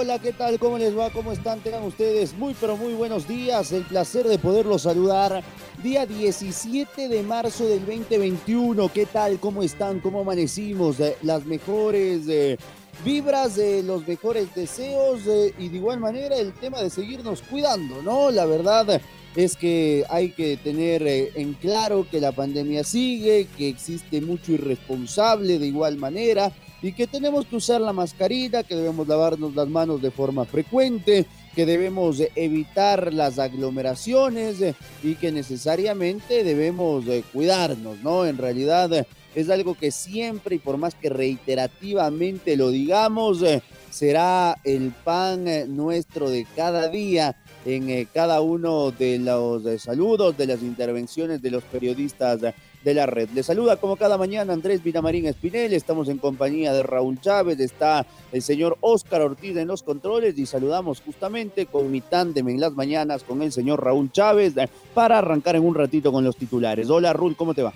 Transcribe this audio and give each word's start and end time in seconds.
Hola, 0.00 0.18
¿qué 0.18 0.32
tal? 0.32 0.58
¿Cómo 0.58 0.78
les 0.78 0.96
va? 0.96 1.10
¿Cómo 1.10 1.30
están? 1.30 1.60
Tengan 1.60 1.82
ustedes 1.82 2.32
muy, 2.32 2.54
pero 2.58 2.74
muy 2.74 2.94
buenos 2.94 3.28
días. 3.28 3.70
El 3.70 3.82
placer 3.82 4.26
de 4.26 4.38
poderlos 4.38 4.80
saludar. 4.80 5.44
Día 5.82 6.06
17 6.06 7.06
de 7.06 7.22
marzo 7.22 7.66
del 7.66 7.80
2021. 7.84 8.90
¿Qué 8.94 9.04
tal? 9.04 9.38
¿Cómo 9.38 9.62
están? 9.62 10.00
¿Cómo 10.00 10.20
amanecimos? 10.20 10.98
Eh, 11.00 11.18
las 11.20 11.44
mejores 11.44 12.26
eh, 12.30 12.56
vibras, 13.04 13.56
de 13.56 13.82
los 13.82 14.08
mejores 14.08 14.54
deseos 14.54 15.20
eh, 15.26 15.52
y 15.58 15.68
de 15.68 15.76
igual 15.76 16.00
manera 16.00 16.34
el 16.34 16.54
tema 16.54 16.80
de 16.80 16.88
seguirnos 16.88 17.42
cuidando, 17.42 18.00
¿no? 18.00 18.30
La 18.30 18.46
verdad 18.46 19.02
es 19.36 19.56
que 19.56 20.04
hay 20.08 20.30
que 20.30 20.56
tener 20.56 21.06
en 21.06 21.54
claro 21.54 22.06
que 22.10 22.20
la 22.20 22.32
pandemia 22.32 22.84
sigue, 22.84 23.46
que 23.56 23.68
existe 23.68 24.20
mucho 24.20 24.52
irresponsable 24.52 25.58
de 25.58 25.66
igual 25.66 25.96
manera 25.96 26.52
y 26.82 26.92
que 26.92 27.06
tenemos 27.06 27.46
que 27.46 27.56
usar 27.56 27.80
la 27.80 27.92
mascarilla, 27.92 28.62
que 28.62 28.74
debemos 28.74 29.06
lavarnos 29.06 29.54
las 29.54 29.68
manos 29.68 30.00
de 30.00 30.10
forma 30.10 30.44
frecuente, 30.44 31.26
que 31.54 31.66
debemos 31.66 32.22
evitar 32.34 33.12
las 33.12 33.38
aglomeraciones 33.38 34.60
eh, 34.60 34.74
y 35.02 35.14
que 35.16 35.32
necesariamente 35.32 36.44
debemos 36.44 37.04
cuidarnos, 37.32 37.98
¿no? 38.02 38.24
En 38.24 38.38
realidad 38.38 38.92
eh, 38.92 39.06
es 39.34 39.50
algo 39.50 39.74
que 39.74 39.90
siempre 39.90 40.56
y 40.56 40.58
por 40.58 40.76
más 40.76 40.94
que 40.94 41.08
reiterativamente 41.08 42.56
lo 42.56 42.70
digamos, 42.70 43.42
eh, 43.42 43.62
será 43.90 44.56
el 44.64 44.92
pan 45.04 45.46
nuestro 45.74 46.30
de 46.30 46.46
cada 46.56 46.88
día 46.88 47.36
en 47.64 48.06
cada 48.06 48.40
uno 48.40 48.90
de 48.90 49.18
los 49.18 49.62
saludos, 49.82 50.36
de 50.36 50.46
las 50.46 50.62
intervenciones 50.62 51.42
de 51.42 51.50
los 51.50 51.62
periodistas 51.64 52.40
de 52.40 52.94
la 52.94 53.06
red. 53.06 53.28
Le 53.34 53.42
saluda 53.42 53.76
como 53.76 53.96
cada 53.96 54.16
mañana 54.16 54.52
Andrés 54.52 54.82
Vinamarín 54.82 55.26
Espinel, 55.26 55.72
estamos 55.74 56.08
en 56.08 56.18
compañía 56.18 56.72
de 56.72 56.82
Raúl 56.82 57.20
Chávez, 57.20 57.60
está 57.60 58.06
el 58.32 58.42
señor 58.42 58.78
Óscar 58.80 59.20
Ortiz 59.20 59.56
en 59.56 59.68
los 59.68 59.82
controles 59.82 60.38
y 60.38 60.46
saludamos 60.46 61.02
justamente 61.02 61.66
con 61.66 61.90
mi 61.90 62.00
tándem 62.00 62.48
en 62.48 62.60
las 62.60 62.72
mañanas 62.72 63.22
con 63.22 63.42
el 63.42 63.52
señor 63.52 63.84
Raúl 63.84 64.10
Chávez 64.10 64.54
para 64.94 65.18
arrancar 65.18 65.56
en 65.56 65.64
un 65.64 65.74
ratito 65.74 66.10
con 66.10 66.24
los 66.24 66.36
titulares. 66.36 66.88
Hola 66.88 67.12
Raúl, 67.12 67.36
¿cómo 67.36 67.52
te 67.52 67.62
va? 67.62 67.74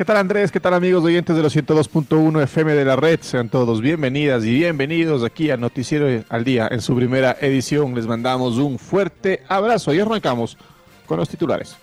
¿Qué 0.00 0.06
tal 0.06 0.16
Andrés? 0.16 0.50
¿Qué 0.50 0.60
tal 0.60 0.72
amigos 0.72 1.04
oyentes 1.04 1.36
de 1.36 1.42
los 1.42 1.54
102.1 1.54 2.42
FM 2.44 2.72
de 2.72 2.86
la 2.86 2.96
red? 2.96 3.20
Sean 3.20 3.50
todos 3.50 3.82
bienvenidas 3.82 4.46
y 4.46 4.54
bienvenidos 4.54 5.22
aquí 5.22 5.50
al 5.50 5.60
Noticiero 5.60 6.24
al 6.30 6.42
Día 6.42 6.66
en 6.70 6.80
su 6.80 6.96
primera 6.96 7.36
edición. 7.38 7.94
Les 7.94 8.06
mandamos 8.06 8.56
un 8.56 8.78
fuerte 8.78 9.42
abrazo 9.46 9.92
y 9.92 10.00
arrancamos 10.00 10.56
con 11.04 11.18
los 11.18 11.28
titulares. 11.28 11.76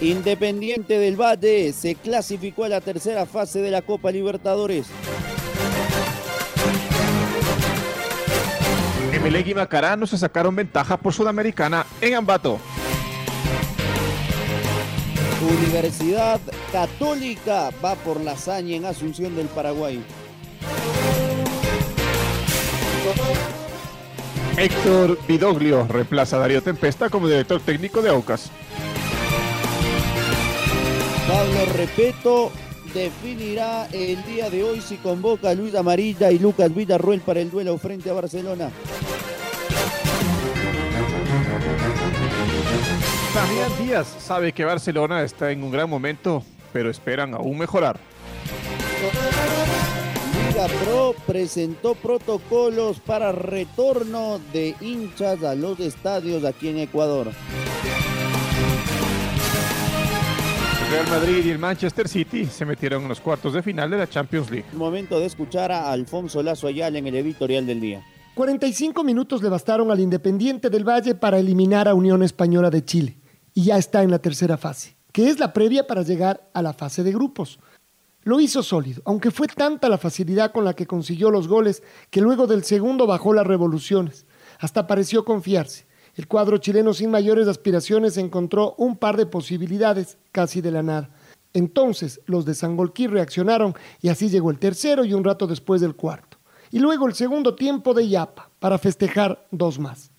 Independiente 0.00 1.00
del 1.00 1.20
Valle 1.20 1.72
se 1.72 1.96
clasificó 1.96 2.62
a 2.62 2.68
la 2.68 2.80
tercera 2.80 3.26
fase 3.26 3.60
de 3.60 3.72
la 3.72 3.82
Copa 3.82 4.12
Libertadores. 4.12 4.86
Emelec 9.28 9.48
y 9.48 9.54
Macará 9.54 9.94
se 10.06 10.16
sacaron 10.16 10.56
ventaja 10.56 10.96
por 10.96 11.12
Sudamericana 11.12 11.84
en 12.00 12.14
Ambato. 12.14 12.58
Universidad 15.42 16.40
Católica 16.72 17.68
va 17.84 17.94
por 17.96 18.22
la 18.22 18.32
hazaña 18.32 18.76
en 18.76 18.86
Asunción 18.86 19.36
del 19.36 19.48
Paraguay. 19.48 20.02
Héctor 24.56 25.18
Vidoglio 25.28 25.86
reemplaza 25.86 26.36
a 26.36 26.38
Darío 26.38 26.62
Tempesta 26.62 27.10
como 27.10 27.28
director 27.28 27.60
técnico 27.60 28.00
de 28.00 28.08
Aucas. 28.08 28.50
Pablo 31.28 31.72
Repeto 31.76 32.50
definirá 32.94 33.86
el 33.92 34.24
día 34.24 34.48
de 34.48 34.64
hoy 34.64 34.80
si 34.80 34.96
convoca 34.96 35.50
a 35.50 35.54
Luis 35.54 35.74
Amarilla 35.74 36.30
y 36.30 36.38
Lucas 36.38 36.74
Villarruel 36.74 37.20
para 37.20 37.40
el 37.40 37.50
duelo 37.50 37.76
frente 37.76 38.08
a 38.08 38.14
Barcelona. 38.14 38.70
Damián 43.34 43.70
Díaz 43.80 44.16
sabe 44.18 44.52
que 44.52 44.64
Barcelona 44.64 45.22
está 45.22 45.50
en 45.50 45.62
un 45.62 45.70
gran 45.70 45.88
momento, 45.88 46.42
pero 46.72 46.90
esperan 46.90 47.34
aún 47.34 47.58
mejorar. 47.58 47.98
Liga 50.48 50.66
Pro 50.84 51.14
presentó 51.26 51.94
protocolos 51.94 53.00
para 53.00 53.32
retorno 53.32 54.40
de 54.52 54.74
hinchas 54.80 55.42
a 55.44 55.54
los 55.54 55.78
estadios 55.78 56.44
aquí 56.44 56.68
en 56.68 56.78
Ecuador. 56.78 57.28
Real 60.90 61.06
Madrid 61.08 61.44
y 61.44 61.50
el 61.50 61.58
Manchester 61.58 62.08
City 62.08 62.46
se 62.46 62.64
metieron 62.64 63.02
en 63.02 63.08
los 63.08 63.20
cuartos 63.20 63.52
de 63.52 63.62
final 63.62 63.90
de 63.90 63.98
la 63.98 64.08
Champions 64.08 64.50
League. 64.50 64.66
Momento 64.72 65.20
de 65.20 65.26
escuchar 65.26 65.70
a 65.70 65.92
Alfonso 65.92 66.42
Lazo 66.42 66.66
Ayala 66.66 66.98
en 66.98 67.06
el 67.06 67.14
editorial 67.14 67.66
del 67.66 67.80
día. 67.80 68.02
45 68.38 69.02
minutos 69.02 69.42
le 69.42 69.48
bastaron 69.48 69.90
al 69.90 69.98
Independiente 69.98 70.70
del 70.70 70.88
Valle 70.88 71.16
para 71.16 71.40
eliminar 71.40 71.88
a 71.88 71.94
Unión 71.94 72.22
Española 72.22 72.70
de 72.70 72.84
Chile 72.84 73.18
y 73.52 73.64
ya 73.64 73.78
está 73.78 74.04
en 74.04 74.12
la 74.12 74.20
tercera 74.20 74.56
fase, 74.56 74.96
que 75.10 75.28
es 75.28 75.40
la 75.40 75.52
previa 75.52 75.88
para 75.88 76.02
llegar 76.02 76.48
a 76.54 76.62
la 76.62 76.72
fase 76.72 77.02
de 77.02 77.10
grupos. 77.10 77.58
Lo 78.22 78.38
hizo 78.38 78.62
sólido, 78.62 79.02
aunque 79.06 79.32
fue 79.32 79.48
tanta 79.48 79.88
la 79.88 79.98
facilidad 79.98 80.52
con 80.52 80.64
la 80.64 80.74
que 80.74 80.86
consiguió 80.86 81.32
los 81.32 81.48
goles 81.48 81.82
que 82.10 82.20
luego 82.20 82.46
del 82.46 82.62
segundo 82.62 83.08
bajó 83.08 83.32
las 83.32 83.44
revoluciones. 83.44 84.24
Hasta 84.60 84.86
pareció 84.86 85.24
confiarse. 85.24 85.88
El 86.14 86.28
cuadro 86.28 86.58
chileno 86.58 86.94
sin 86.94 87.10
mayores 87.10 87.48
aspiraciones 87.48 88.16
encontró 88.18 88.76
un 88.78 88.98
par 88.98 89.16
de 89.16 89.26
posibilidades 89.26 90.16
casi 90.30 90.60
de 90.60 90.70
la 90.70 90.84
nada. 90.84 91.10
Entonces 91.54 92.20
los 92.26 92.44
de 92.44 92.54
Sangolquí 92.54 93.08
reaccionaron 93.08 93.74
y 94.00 94.10
así 94.10 94.28
llegó 94.28 94.52
el 94.52 94.60
tercero 94.60 95.04
y 95.04 95.12
un 95.12 95.24
rato 95.24 95.48
después 95.48 95.80
del 95.80 95.96
cuarto. 95.96 96.27
Y 96.70 96.78
luego 96.78 97.06
el 97.06 97.14
segundo 97.14 97.54
tiempo 97.54 97.94
de 97.94 98.08
Yapa 98.08 98.50
para 98.58 98.78
festejar 98.78 99.46
dos 99.50 99.78
más. 99.78 100.10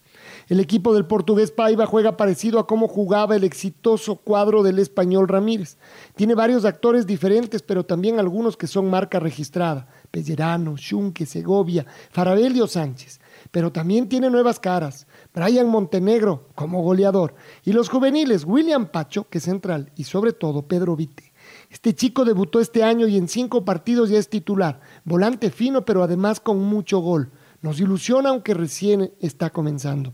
El 0.49 0.59
equipo 0.59 0.95
del 0.95 1.05
portugués 1.05 1.51
Paiva 1.51 1.85
juega 1.85 2.17
parecido 2.17 2.57
a 2.57 2.65
cómo 2.65 2.87
jugaba 2.87 3.35
el 3.35 3.43
exitoso 3.43 4.15
cuadro 4.15 4.63
del 4.63 4.79
español 4.79 5.27
Ramírez. 5.27 5.77
Tiene 6.15 6.33
varios 6.33 6.65
actores 6.65 7.05
diferentes, 7.05 7.61
pero 7.61 7.85
también 7.85 8.19
algunos 8.19 8.57
que 8.57 8.65
son 8.65 8.89
marca 8.89 9.19
registrada. 9.19 9.87
Pellerano, 10.09 10.75
Schunke, 10.75 11.27
Segovia, 11.27 11.85
Farabelio 12.09 12.65
Sánchez. 12.65 13.19
Pero 13.51 13.71
también 13.71 14.09
tiene 14.09 14.31
nuevas 14.31 14.59
caras. 14.59 15.05
Brian 15.35 15.69
Montenegro 15.69 16.47
como 16.55 16.81
goleador 16.81 17.35
y 17.63 17.71
los 17.71 17.87
juveniles 17.87 18.43
William 18.43 18.87
Pacho, 18.87 19.29
que 19.29 19.37
es 19.37 19.43
central, 19.43 19.91
y 19.95 20.05
sobre 20.05 20.33
todo 20.33 20.63
Pedro 20.63 20.95
Vite. 20.95 21.28
Este 21.69 21.93
chico 21.93 22.25
debutó 22.25 22.59
este 22.59 22.83
año 22.83 23.07
y 23.07 23.17
en 23.17 23.27
cinco 23.27 23.63
partidos 23.65 24.09
ya 24.09 24.17
es 24.17 24.29
titular, 24.29 24.79
volante 25.03 25.51
fino 25.51 25.85
pero 25.85 26.03
además 26.03 26.39
con 26.39 26.59
mucho 26.59 26.99
gol. 26.99 27.31
Nos 27.61 27.79
ilusiona 27.79 28.29
aunque 28.29 28.53
recién 28.53 29.13
está 29.19 29.49
comenzando. 29.49 30.13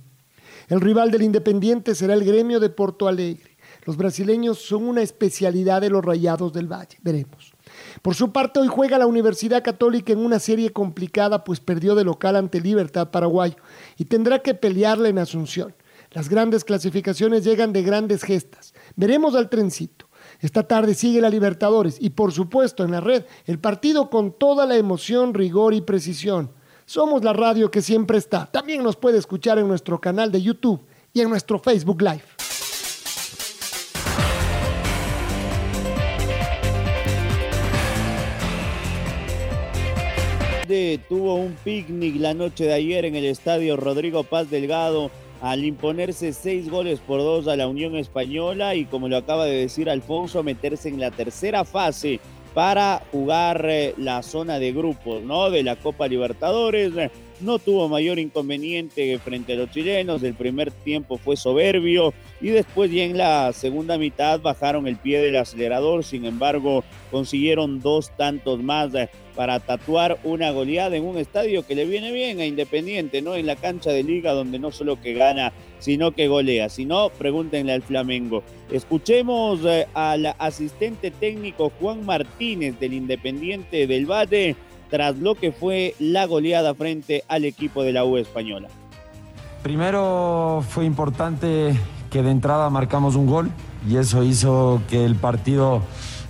El 0.68 0.82
rival 0.82 1.12
del 1.12 1.22
Independiente 1.22 1.94
será 1.96 2.14
el 2.14 2.26
gremio 2.26 2.60
de 2.60 2.70
Porto 2.70 3.08
Alegre. 3.08 3.56
Los 3.86 3.98
brasileños 3.98 4.60
son 4.60 4.88
una 4.88 5.04
especialidad 5.04 5.80
de 5.80 5.92
los 5.92 6.04
Rayados 6.04 6.52
del 6.54 6.72
Valle, 6.72 6.98
veremos. 7.04 7.54
Por 8.02 8.16
su 8.16 8.32
parte, 8.32 8.60
hoy 8.60 8.68
juega 8.68 8.98
la 8.98 9.06
Universidad 9.06 9.64
Católica 9.64 10.12
en 10.12 10.20
una 10.20 10.40
serie 10.40 10.72
complicada, 10.72 11.44
pues 11.44 11.60
perdió 11.60 11.94
de 11.94 12.04
local 12.04 12.36
ante 12.36 12.62
Libertad 12.62 13.12
Paraguayo 13.12 13.58
y 13.98 14.06
tendrá 14.06 14.40
que 14.40 14.56
pelearla 14.56 15.10
en 15.10 15.20
Asunción. 15.20 15.76
Las 16.12 16.30
grandes 16.30 16.64
clasificaciones 16.64 17.44
llegan 17.44 17.74
de 17.74 17.84
grandes 17.84 18.24
gestas. 18.24 18.74
Veremos 18.96 19.36
al 19.36 19.50
trencito. 19.50 20.05
Esta 20.40 20.64
tarde 20.64 20.94
sigue 20.94 21.22
la 21.22 21.30
Libertadores 21.30 21.98
y 22.00 22.12
por 22.12 22.32
supuesto 22.32 22.84
en 22.84 22.92
la 22.92 23.02
red 23.02 23.24
el 23.46 23.60
partido 23.60 24.10
con 24.10 24.32
toda 24.32 24.66
la 24.66 24.76
emoción, 24.76 25.34
rigor 25.34 25.74
y 25.74 25.82
precisión. 25.82 26.52
Somos 26.86 27.24
la 27.24 27.34
radio 27.34 27.72
que 27.72 27.82
siempre 27.82 28.18
está. 28.18 28.46
También 28.46 28.84
nos 28.84 28.96
puede 28.96 29.18
escuchar 29.18 29.58
en 29.58 29.68
nuestro 29.68 30.00
canal 30.00 30.32
de 30.32 30.42
YouTube 30.42 30.82
y 31.14 31.22
en 31.22 31.30
nuestro 31.30 31.60
Facebook 31.60 32.02
Live. 32.02 32.24
tuvo 41.08 41.36
un 41.36 41.56
picnic 41.64 42.16
la 42.18 42.34
noche 42.34 42.66
de 42.66 42.74
ayer 42.74 43.06
en 43.06 43.16
el 43.16 43.26
estadio 43.26 43.78
Rodrigo 43.78 44.24
Paz 44.24 44.50
Delgado 44.50 45.12
al 45.46 45.64
imponerse 45.64 46.34
seis 46.34 46.72
goles 46.72 47.00
por 47.00 47.20
dos 47.20 47.48
a 47.48 47.56
la 47.56 47.68
Unión 47.68 47.96
Española 47.96 48.74
y 48.74 48.86
como 48.86 49.08
lo 49.08 49.18
acaba 49.18 49.46
de 49.46 49.56
decir 49.56 49.92
Alfonso, 49.92 50.42
meterse 50.42 50.90
en 50.90 51.00
la 51.00 51.12
tercera 51.12 51.64
fase 51.64 52.20
para 52.56 53.04
jugar 53.12 53.64
eh, 53.70 53.94
la 54.00 54.24
zona 54.24 54.58
de 54.58 54.72
grupos, 54.72 55.22
¿no? 55.22 55.52
De 55.52 55.62
la 55.62 55.76
Copa 55.76 56.08
Libertadores. 56.08 56.94
No 57.42 57.60
tuvo 57.60 57.90
mayor 57.90 58.18
inconveniente 58.18 59.20
frente 59.20 59.54
a 59.54 59.56
los 59.58 59.70
chilenos. 59.70 60.24
El 60.24 60.36
primer 60.36 60.72
tiempo 60.72 61.18
fue 61.18 61.36
soberbio 61.36 62.14
y 62.40 62.48
después 62.48 62.90
ya 62.92 63.04
en 63.04 63.18
la 63.18 63.52
segunda 63.52 63.98
mitad 63.98 64.40
bajaron 64.40 64.88
el 64.88 64.96
pie 64.96 65.20
del 65.20 65.36
acelerador. 65.36 66.06
Sin 66.06 66.26
embargo, 66.26 66.86
consiguieron 67.12 67.82
dos 67.82 68.16
tantos 68.16 68.64
más 68.64 68.96
eh, 68.96 69.10
para 69.36 69.60
tatuar 69.60 70.18
una 70.24 70.52
goleada 70.52 70.96
en 70.96 71.04
un 71.04 71.18
estadio 71.18 71.68
que 71.68 71.76
le 71.76 71.84
viene 71.84 72.14
bien 72.14 72.40
a 72.40 72.46
Independiente, 72.46 73.22
¿no? 73.22 73.36
En 73.36 73.48
la 73.48 73.58
cancha 73.58 73.90
de 73.90 74.04
liga 74.04 74.32
donde 74.32 74.58
no 74.58 74.72
solo 74.72 75.02
que 75.02 75.14
gana, 75.14 75.52
sino 75.80 76.12
que 76.12 76.30
golea. 76.30 76.70
Si 76.70 76.86
no, 76.86 77.10
pregúntenle 77.10 77.74
al 77.74 77.82
Flamengo. 77.82 78.44
Escuchemos 78.72 79.60
eh, 79.66 79.88
al 79.94 80.34
asistente 80.40 81.12
técnico 81.12 81.70
Juan 81.82 82.06
Martínez 82.06 82.80
del 82.80 82.94
Independiente 82.94 83.88
del 83.88 84.06
Valle 84.06 84.56
tras 84.90 85.18
lo 85.18 85.36
que 85.36 85.52
fue 85.52 85.96
la 86.00 86.26
goleada 86.26 86.74
frente 86.76 87.24
al 87.28 87.46
equipo 87.46 87.84
de 87.84 87.94
la 87.94 88.06
U 88.06 88.18
española. 88.18 88.68
Primero 89.64 90.64
fue 90.70 90.86
importante 90.86 91.76
que 92.10 92.22
de 92.22 92.32
entrada 92.32 92.70
marcamos 92.70 93.16
un 93.16 93.26
gol 93.26 93.52
y 93.90 93.98
eso 93.98 94.24
hizo 94.24 94.82
que 94.90 95.06
el 95.06 95.16
partido 95.16 95.82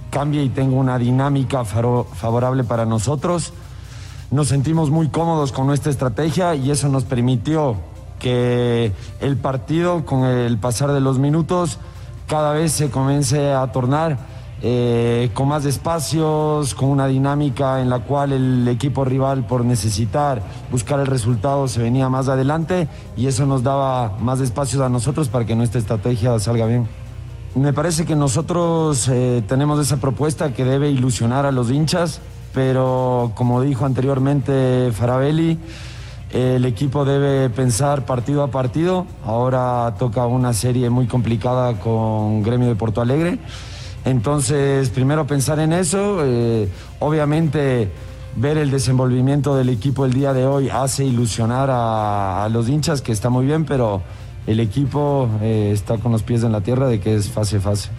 cambie 0.09 0.43
y 0.43 0.49
tenga 0.49 0.75
una 0.75 0.97
dinámica 0.97 1.65
favorable 1.65 2.63
para 2.63 2.85
nosotros. 2.85 3.53
Nos 4.31 4.47
sentimos 4.47 4.89
muy 4.89 5.09
cómodos 5.09 5.51
con 5.51 5.67
nuestra 5.67 5.91
estrategia 5.91 6.55
y 6.55 6.71
eso 6.71 6.89
nos 6.89 7.03
permitió 7.03 7.75
que 8.19 8.91
el 9.19 9.37
partido 9.37 10.05
con 10.05 10.23
el 10.25 10.57
pasar 10.57 10.91
de 10.93 11.01
los 11.01 11.19
minutos 11.19 11.77
cada 12.27 12.53
vez 12.53 12.71
se 12.71 12.89
comience 12.89 13.51
a 13.51 13.71
tornar 13.71 14.17
eh, 14.67 15.29
con 15.35 15.47
más 15.47 15.63
espacios, 15.65 16.73
con 16.73 16.89
una 16.89 17.05
dinámica 17.05 17.81
en 17.81 17.89
la 17.91 17.99
cual 17.99 18.31
el 18.31 18.67
equipo 18.67 19.05
rival 19.05 19.45
por 19.45 19.63
necesitar 19.63 20.41
buscar 20.71 20.99
el 20.99 21.05
resultado 21.05 21.67
se 21.67 21.79
venía 21.79 22.09
más 22.09 22.29
adelante 22.29 22.87
y 23.15 23.27
eso 23.27 23.45
nos 23.45 23.61
daba 23.61 24.17
más 24.19 24.39
espacios 24.39 24.81
a 24.81 24.89
nosotros 24.89 25.29
para 25.29 25.45
que 25.45 25.55
nuestra 25.55 25.79
estrategia 25.79 26.39
salga 26.39 26.65
bien. 26.65 26.87
Me 27.53 27.73
parece 27.73 28.07
que 28.07 28.15
nosotros 28.15 29.07
eh, 29.07 29.43
tenemos 29.47 29.79
esa 29.79 29.97
propuesta 29.97 30.51
que 30.51 30.65
debe 30.65 30.89
ilusionar 30.89 31.45
a 31.45 31.51
los 31.51 31.69
hinchas, 31.69 32.19
pero 32.51 33.33
como 33.35 33.61
dijo 33.61 33.85
anteriormente 33.85 34.91
Farabelli, 34.93 35.59
el 36.33 36.65
equipo 36.65 37.05
debe 37.05 37.51
pensar 37.51 38.03
partido 38.07 38.41
a 38.41 38.47
partido. 38.47 39.05
Ahora 39.27 39.93
toca 39.99 40.25
una 40.25 40.53
serie 40.53 40.89
muy 40.89 41.05
complicada 41.05 41.79
con 41.79 42.41
Gremio 42.41 42.67
de 42.67 42.75
Porto 42.75 42.99
Alegre. 42.99 43.37
Entonces, 44.05 44.89
primero 44.89 45.27
pensar 45.27 45.59
en 45.59 45.73
eso. 45.73 46.19
Eh, 46.23 46.69
obviamente, 46.99 47.89
ver 48.35 48.57
el 48.57 48.71
desenvolvimiento 48.71 49.55
del 49.55 49.69
equipo 49.69 50.05
el 50.05 50.13
día 50.13 50.31
de 50.31 50.45
hoy 50.45 50.69
hace 50.69 51.03
ilusionar 51.03 51.69
a 51.71 52.47
los 52.51 52.69
hinchas, 52.69 53.01
que 53.01 53.11
está 53.11 53.29
muy 53.29 53.45
bien, 53.45 53.65
pero 53.65 54.03
el 54.47 54.59
equipo 54.59 55.27
eh, 55.41 55.71
está 55.73 55.97
con 55.97 56.11
los 56.11 56.21
pies 56.21 56.43
en 56.43 56.51
la 56.51 56.61
tierra 56.61 56.87
de 56.87 56.99
que 56.99 57.15
es 57.15 57.29
fase 57.29 57.59
fase. 57.59 57.89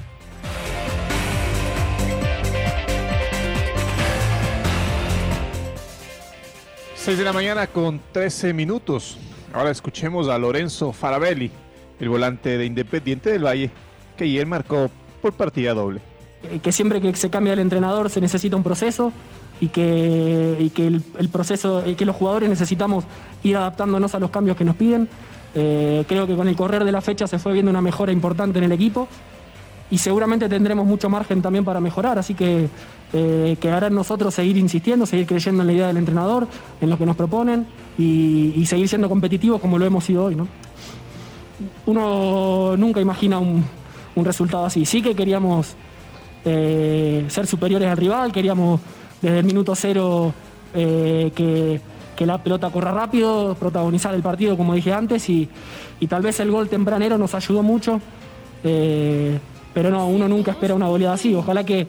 Seis 6.95 7.19
de 7.19 7.25
la 7.25 7.33
mañana 7.33 7.67
con 7.67 8.01
13 8.13 8.53
minutos. 8.53 9.19
Ahora 9.53 9.71
escuchemos 9.71 10.29
a 10.29 10.39
Lorenzo 10.39 10.93
Farabelli, 10.93 11.51
el 11.99 12.09
volante 12.09 12.59
de 12.59 12.67
Independiente 12.67 13.31
del 13.31 13.45
Valle, 13.45 13.71
que 14.17 14.25
ayer 14.25 14.47
marcó 14.47 14.91
por 15.27 15.37
partida 15.37 15.75
doble. 15.75 16.01
Eh, 16.45 16.61
que 16.63 16.73
siempre 16.73 17.01
que 17.01 17.15
se 17.17 17.31
cambia 17.31 17.53
el 17.53 17.59
entrenador 17.59 18.11
se 18.11 18.21
necesita 18.21 18.57
un 18.57 18.63
proceso 18.63 19.13
y 19.61 19.69
que, 19.69 20.71
que 20.75 20.87
el, 20.87 21.03
el, 21.19 21.29
proceso, 21.29 21.83
y 21.87 21.95
que 21.95 22.05
los 22.05 22.15
jugadores 22.15 22.49
necesitamos 22.49 23.05
ir 23.43 23.57
adaptándonos 23.57 24.15
a 24.15 24.19
los 24.19 24.31
cambios 24.31 24.57
que 24.57 24.65
nos 24.65 24.77
piden. 24.77 25.09
Eh, 25.55 26.05
creo 26.07 26.27
que 26.27 26.37
con 26.37 26.47
el 26.49 26.55
correr 26.55 26.85
de 26.85 26.93
la 26.93 27.01
fecha 27.01 27.27
se 27.27 27.39
fue 27.39 27.55
viendo 27.55 27.71
una 27.71 27.81
mejora 27.81 28.13
importante 28.13 28.59
en 28.59 28.65
el 28.65 28.73
equipo 28.73 29.09
y 29.91 29.99
seguramente 29.99 30.49
tendremos 30.49 30.87
mucho 30.87 31.09
margen 31.09 31.41
también 31.41 31.65
para 31.65 31.81
mejorar, 31.81 32.19
así 32.19 32.35
que 32.35 32.69
eh, 33.13 33.57
quedará 33.61 33.87
en 33.87 33.95
nosotros 33.95 34.35
seguir 34.35 34.57
insistiendo, 34.59 35.07
seguir 35.07 35.27
creyendo 35.27 35.63
en 35.63 35.69
la 35.69 35.73
idea 35.73 35.87
del 35.87 35.97
entrenador, 35.97 36.47
en 36.81 36.91
lo 36.91 36.99
que 36.99 37.07
nos 37.07 37.17
proponen 37.17 37.67
y, 37.97 38.65
seguir 38.67 38.89
siendo 38.89 39.09
competitivos 39.09 39.61
como 39.61 39.79
lo 39.79 39.87
hemos 39.87 40.05
sido 40.05 40.25
hoy. 40.25 40.35
¿no? 40.35 40.47
Uno 41.87 42.77
nunca 42.77 43.01
imagina 43.01 43.39
un, 43.39 43.65
resultado 44.25 44.65
así. 44.65 44.85
Sí 44.85 45.03
que 45.03 45.15
queríamos 45.15 45.75
eh, 46.45 47.25
ser 47.29 47.47
superiores 47.47 47.89
al 47.89 47.97
rival, 47.97 48.33
queríamos 48.33 48.81
desde 49.21 49.39
el 49.41 49.45
minuto 49.45 49.75
cero 49.75 50.33
que 50.73 51.81
que 52.17 52.27
la 52.27 52.43
pelota 52.43 52.71
corra 52.71 52.91
rápido, 52.93 53.55
protagonizar 53.55 54.15
el 54.15 54.23
partido 54.23 54.57
como 54.57 54.75
dije 54.75 54.93
antes 54.93 55.29
y, 55.29 55.49
tal 56.09 56.23
vez 56.23 56.41
el 56.41 56.51
gol 56.51 56.69
tempranero 56.69 57.19
nos 57.19 57.35
ayudó 57.35 57.63
mucho. 57.63 58.01
Eh, 58.65 59.39
pero 59.73 59.91
no, 59.91 60.09
uno 60.09 60.27
nunca 60.27 60.53
espera 60.53 60.75
una 60.75 60.89
goleada 60.89 61.15
así. 61.15 61.35
Ojalá 61.35 61.63
que, 61.63 61.87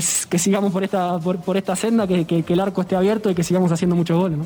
sigamos 0.00 0.72
por 0.72 0.82
esta, 0.82 1.18
por, 1.20 1.56
esta 1.56 1.76
senda, 1.76 2.06
que, 2.06 2.44
el 2.46 2.60
arco 2.60 2.80
esté 2.80 2.96
abierto 2.96 3.30
y 3.30 3.34
que 3.34 3.44
sigamos 3.44 3.70
haciendo 3.70 3.94
muchos 3.94 4.18
goles. 4.18 4.38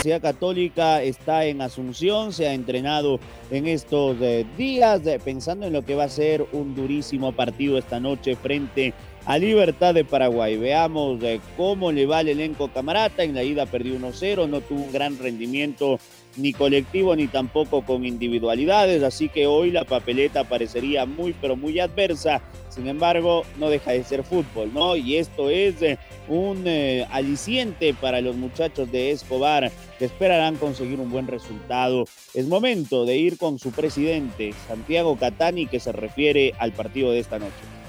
Universidad 0.00 0.32
Católica 0.32 1.02
está 1.02 1.44
en 1.44 1.60
Asunción, 1.60 2.32
se 2.32 2.48
ha 2.48 2.54
entrenado 2.54 3.20
en 3.50 3.66
estos 3.66 4.16
eh, 4.22 4.46
días, 4.56 5.06
eh, 5.06 5.20
pensando 5.22 5.66
en 5.66 5.74
lo 5.74 5.84
que 5.84 5.94
va 5.94 6.04
a 6.04 6.08
ser 6.08 6.46
un 6.52 6.74
durísimo 6.74 7.32
partido 7.32 7.76
esta 7.76 8.00
noche 8.00 8.34
frente 8.34 8.94
a 9.26 9.36
Libertad 9.36 9.92
de 9.92 10.06
Paraguay. 10.06 10.56
Veamos 10.56 11.22
eh, 11.22 11.38
cómo 11.54 11.92
le 11.92 12.06
va 12.06 12.22
el 12.22 12.28
elenco 12.28 12.68
camarata. 12.68 13.24
En 13.24 13.34
la 13.34 13.42
ida 13.42 13.66
perdió 13.66 13.98
1-0, 13.98 14.48
no 14.48 14.62
tuvo 14.62 14.84
un 14.84 14.92
gran 14.92 15.18
rendimiento 15.18 15.98
ni 16.36 16.52
colectivo 16.52 17.14
ni 17.16 17.26
tampoco 17.26 17.82
con 17.82 18.04
individualidades, 18.04 19.02
así 19.02 19.28
que 19.28 19.46
hoy 19.46 19.70
la 19.70 19.84
papeleta 19.84 20.44
parecería 20.44 21.06
muy 21.06 21.34
pero 21.40 21.56
muy 21.56 21.78
adversa. 21.80 22.40
Sin 22.68 22.86
embargo, 22.86 23.42
no 23.58 23.68
deja 23.68 23.90
de 23.90 24.04
ser 24.04 24.22
fútbol, 24.22 24.72
¿no? 24.72 24.94
Y 24.94 25.16
esto 25.16 25.50
es 25.50 25.82
eh, 25.82 25.98
un 26.28 26.62
eh, 26.66 27.04
aliciente 27.10 27.94
para 27.94 28.20
los 28.20 28.36
muchachos 28.36 28.92
de 28.92 29.10
Escobar 29.10 29.72
que 29.98 30.04
esperarán 30.04 30.56
conseguir 30.56 31.00
un 31.00 31.10
buen 31.10 31.26
resultado. 31.26 32.04
Es 32.32 32.46
momento 32.46 33.06
de 33.06 33.16
ir 33.16 33.38
con 33.38 33.58
su 33.58 33.72
presidente, 33.72 34.54
Santiago 34.68 35.16
Catani, 35.16 35.66
que 35.66 35.80
se 35.80 35.90
refiere 35.90 36.54
al 36.58 36.70
partido 36.70 37.10
de 37.10 37.18
esta 37.18 37.40
noche 37.40 37.80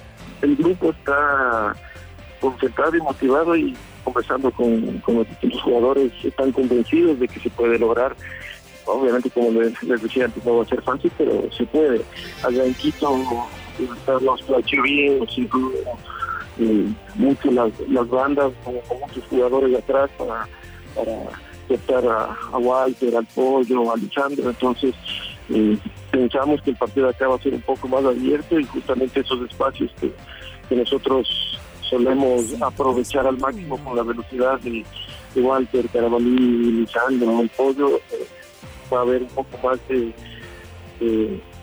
el 0.42 0.56
grupo 0.56 0.92
está 0.92 1.76
concentrado 2.40 2.96
y 2.96 3.02
motivado 3.02 3.56
y 3.56 3.76
conversando 4.04 4.52
con, 4.52 5.00
con 5.00 5.26
los 5.42 5.62
jugadores 5.62 6.12
están 6.24 6.52
convencidos 6.52 7.20
de 7.20 7.28
que 7.28 7.40
se 7.40 7.50
puede 7.50 7.80
lograr. 7.80 8.16
Obviamente, 8.86 9.30
como 9.30 9.52
les, 9.52 9.74
decía 10.02 10.26
antes, 10.26 10.44
no 10.44 10.58
va 10.58 10.64
a 10.64 10.68
ser 10.68 10.82
fácil, 10.82 11.12
pero 11.18 11.50
se 11.52 11.66
puede. 11.66 12.02
Allá 12.44 12.66
en 12.66 12.74
Quito, 12.74 13.18
los 14.08 14.46
bien, 14.84 15.28
eh, 16.60 16.86
mucho 17.16 17.52
las, 17.52 17.72
las 17.88 18.10
bandas, 18.10 18.52
con, 18.64 18.76
muchos 19.00 19.24
jugadores 19.30 19.78
atrás 19.78 20.10
para, 20.18 20.48
para 20.96 22.38
a, 22.52 22.58
Walter, 22.58 23.16
al 23.16 23.26
Pollo, 23.28 23.90
a 23.90 23.94
Alejandro. 23.94 24.50
Entonces, 24.50 24.94
eh, 25.50 25.78
pensamos 26.12 26.62
que 26.62 26.72
el 26.72 26.78
partido 26.78 27.10
acá 27.10 27.28
va 27.28 27.36
a 27.36 27.42
ser 27.42 27.54
un 27.54 27.62
poco 27.62 27.88
más 27.88 28.04
abierto 28.04 28.60
y 28.60 28.66
justamente 28.66 29.22
esos 29.22 29.42
espacios 29.50 29.92
que, 30.00 30.12
nosotros 30.76 31.28
solemos 31.92 32.46
aprovechar 32.62 33.28
al 33.28 33.38
máximo 33.38 33.78
con 33.84 33.96
la 33.98 34.04
velocidad 34.04 34.60
de, 34.62 34.84
Walter, 35.36 35.88
Carabalí, 35.90 36.72
Lisandro, 36.72 37.42
el 37.42 37.50
pollo, 37.50 37.98
eh, 37.98 38.28
va 38.92 39.00
a 39.00 39.02
haber 39.02 39.24
un 39.24 39.30
poco 39.30 39.58
más 39.64 39.80
de, 39.88 40.14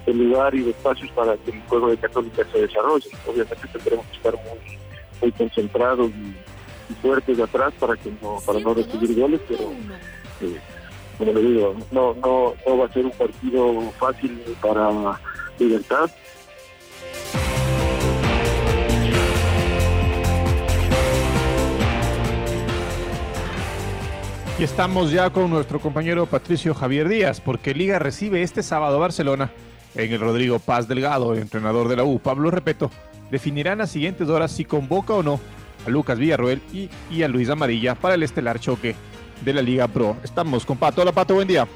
lugar 0.06 0.54
y 0.54 0.62
de 0.62 0.70
espacios 0.70 1.10
para 1.12 1.36
que 1.38 1.50
el 1.50 1.60
juego 1.62 1.90
de 1.90 1.98
Católica 1.98 2.42
se 2.50 2.60
desarrolle. 2.60 3.10
Obviamente 3.26 3.68
tendremos 3.72 4.06
que 4.06 4.16
estar 4.16 4.34
muy, 4.34 4.78
muy 5.20 5.32
concentrados 5.32 6.10
y, 6.10 6.94
fuertes 7.02 7.36
de 7.36 7.42
atrás 7.42 7.74
para 7.78 7.94
que 7.96 8.10
no, 8.22 8.38
para 8.46 8.60
no 8.60 8.72
recibir 8.72 9.14
goles, 9.20 9.40
pero 9.46 9.70
eh, 10.40 10.58
como 11.18 11.32
le 11.32 11.42
digo, 11.42 11.74
no, 11.90 12.14
no, 12.14 12.54
no 12.66 12.78
va 12.78 12.86
a 12.86 12.92
ser 12.92 13.04
un 13.04 13.12
partido 13.12 13.90
fácil 13.98 14.40
para 14.62 14.88
Libertad. 15.58 16.10
Y 24.58 24.64
estamos 24.64 25.12
ya 25.12 25.30
con 25.30 25.50
nuestro 25.50 25.78
compañero 25.78 26.26
Patricio 26.26 26.74
Javier 26.74 27.08
Díaz, 27.08 27.40
porque 27.40 27.74
Liga 27.74 28.00
recibe 28.00 28.42
este 28.42 28.64
sábado 28.64 28.98
Barcelona 28.98 29.52
en 29.94 30.12
el 30.12 30.18
Rodrigo 30.18 30.58
Paz 30.58 30.88
Delgado, 30.88 31.32
el 31.32 31.42
entrenador 31.42 31.86
de 31.86 31.94
la 31.94 32.02
U, 32.02 32.18
Pablo 32.18 32.50
Repeto, 32.50 32.90
definirá 33.30 33.74
en 33.74 33.78
las 33.78 33.90
siguientes 33.90 34.28
horas 34.28 34.50
si 34.50 34.64
convoca 34.64 35.14
o 35.14 35.22
no 35.22 35.38
a 35.86 35.90
Lucas 35.90 36.18
Villarroel 36.18 36.60
y, 36.72 36.90
y 37.08 37.22
a 37.22 37.28
Luis 37.28 37.48
Amarilla 37.50 37.94
para 37.94 38.16
el 38.16 38.24
estelar 38.24 38.58
choque 38.58 38.96
de 39.44 39.52
la 39.52 39.62
Liga 39.62 39.86
Pro. 39.86 40.16
Estamos 40.24 40.66
con 40.66 40.76
Pato. 40.76 41.02
Hola 41.02 41.12
Pato, 41.12 41.34
buen 41.34 41.46
día. 41.46 41.68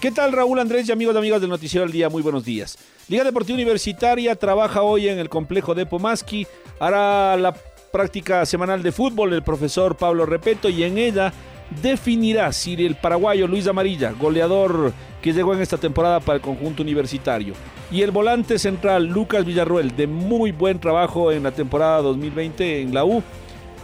¿Qué 0.00 0.10
tal 0.10 0.32
Raúl 0.32 0.58
Andrés 0.58 0.88
y 0.88 0.92
amigos 0.92 1.14
y 1.14 1.18
amigas 1.18 1.42
del 1.42 1.50
Noticiero 1.50 1.84
del 1.84 1.92
Día? 1.92 2.08
Muy 2.08 2.22
buenos 2.22 2.46
días. 2.46 2.78
Liga 3.08 3.24
Deportiva 3.24 3.56
Universitaria 3.56 4.36
trabaja 4.36 4.80
hoy 4.80 5.06
en 5.06 5.18
el 5.18 5.28
complejo 5.28 5.74
de 5.74 5.84
Pomaski, 5.84 6.46
hará 6.80 7.36
la 7.36 7.54
práctica 7.92 8.46
semanal 8.46 8.82
de 8.82 8.90
fútbol 8.90 9.34
el 9.34 9.42
profesor 9.42 9.96
Pablo 9.96 10.24
Repeto 10.24 10.70
y 10.70 10.82
en 10.82 10.96
ella 10.96 11.30
definirá 11.80 12.52
si 12.52 12.74
el 12.74 12.96
paraguayo 12.96 13.46
Luis 13.46 13.66
Amarilla, 13.66 14.12
goleador 14.12 14.92
que 15.20 15.32
llegó 15.32 15.54
en 15.54 15.60
esta 15.60 15.78
temporada 15.78 16.20
para 16.20 16.36
el 16.36 16.42
conjunto 16.42 16.82
universitario, 16.82 17.54
y 17.90 18.02
el 18.02 18.10
volante 18.10 18.58
central 18.58 19.06
Lucas 19.06 19.44
Villarruel, 19.44 19.94
de 19.96 20.06
muy 20.06 20.52
buen 20.52 20.80
trabajo 20.80 21.30
en 21.30 21.44
la 21.44 21.52
temporada 21.52 22.02
2020 22.02 22.82
en 22.82 22.92
la 22.92 23.04
U, 23.04 23.22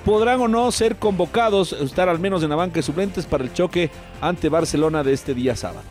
podrán 0.04 0.40
o 0.40 0.48
no 0.48 0.70
ser 0.72 0.96
convocados, 0.96 1.72
estar 1.72 2.08
al 2.08 2.18
menos 2.18 2.42
en 2.42 2.50
la 2.50 2.56
banca 2.56 2.76
de 2.76 2.82
suplentes 2.82 3.26
para 3.26 3.44
el 3.44 3.52
choque 3.52 3.90
ante 4.20 4.48
Barcelona 4.48 5.04
de 5.04 5.12
este 5.12 5.34
día 5.34 5.54
sábado. 5.54 5.84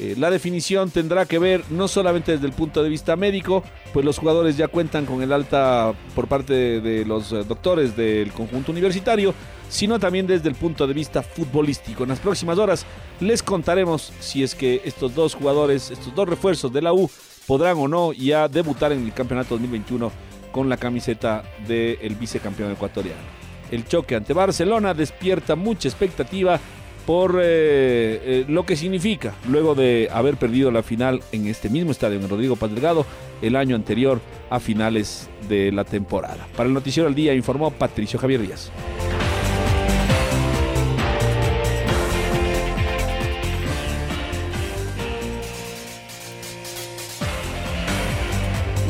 Eh, 0.00 0.14
la 0.18 0.30
definición 0.30 0.90
tendrá 0.90 1.24
que 1.24 1.38
ver 1.38 1.62
no 1.70 1.86
solamente 1.86 2.32
desde 2.32 2.46
el 2.46 2.52
punto 2.52 2.82
de 2.82 2.88
vista 2.88 3.14
médico, 3.14 3.62
pues 3.92 4.04
los 4.04 4.18
jugadores 4.18 4.56
ya 4.56 4.66
cuentan 4.66 5.06
con 5.06 5.22
el 5.22 5.32
alta 5.32 5.92
por 6.16 6.26
parte 6.26 6.80
de, 6.80 7.04
los 7.04 7.32
eh, 7.32 7.44
doctores 7.44 7.96
del 7.96 8.32
conjunto 8.32 8.72
universitario, 8.72 9.34
sino 9.74 9.98
también 9.98 10.28
desde 10.28 10.48
el 10.48 10.54
punto 10.54 10.86
de 10.86 10.94
vista 10.94 11.20
futbolístico. 11.20 12.04
En 12.04 12.10
las 12.10 12.20
próximas 12.20 12.58
horas 12.58 12.86
les 13.18 13.42
contaremos 13.42 14.12
si 14.20 14.44
es 14.44 14.54
que 14.54 14.80
estos 14.84 15.16
dos 15.16 15.34
jugadores, 15.34 15.90
estos 15.90 16.14
dos 16.14 16.28
refuerzos 16.28 16.72
de 16.72 16.80
la 16.80 16.92
U, 16.92 17.10
podrán 17.48 17.76
o 17.78 17.88
no 17.88 18.12
ya 18.12 18.46
debutar 18.46 18.92
en 18.92 19.04
el 19.04 19.12
campeonato 19.12 19.56
2021 19.56 20.12
con 20.52 20.68
la 20.68 20.76
camiseta 20.76 21.42
del 21.66 22.14
vicecampeón 22.14 22.70
ecuatoriano. 22.70 23.20
El 23.72 23.84
choque 23.84 24.14
ante 24.14 24.32
Barcelona 24.32 24.94
despierta 24.94 25.56
mucha 25.56 25.88
expectativa 25.88 26.60
por 27.04 27.40
eh, 27.42 27.42
eh, 27.42 28.44
lo 28.46 28.64
que 28.64 28.76
significa 28.76 29.34
luego 29.48 29.74
de 29.74 30.08
haber 30.12 30.36
perdido 30.36 30.70
la 30.70 30.84
final 30.84 31.20
en 31.32 31.48
este 31.48 31.68
mismo 31.68 31.90
estadio, 31.90 32.20
en 32.20 32.28
Rodrigo 32.28 32.54
Paz 32.54 32.70
Delgado, 32.70 33.04
el 33.42 33.56
año 33.56 33.74
anterior 33.74 34.20
a 34.50 34.60
finales 34.60 35.28
de 35.48 35.72
la 35.72 35.82
temporada. 35.82 36.46
Para 36.56 36.68
el 36.68 36.74
Noticiero 36.74 37.08
del 37.08 37.16
Día 37.16 37.34
informó 37.34 37.72
Patricio 37.72 38.20
Javier 38.20 38.40
Díaz. 38.40 38.70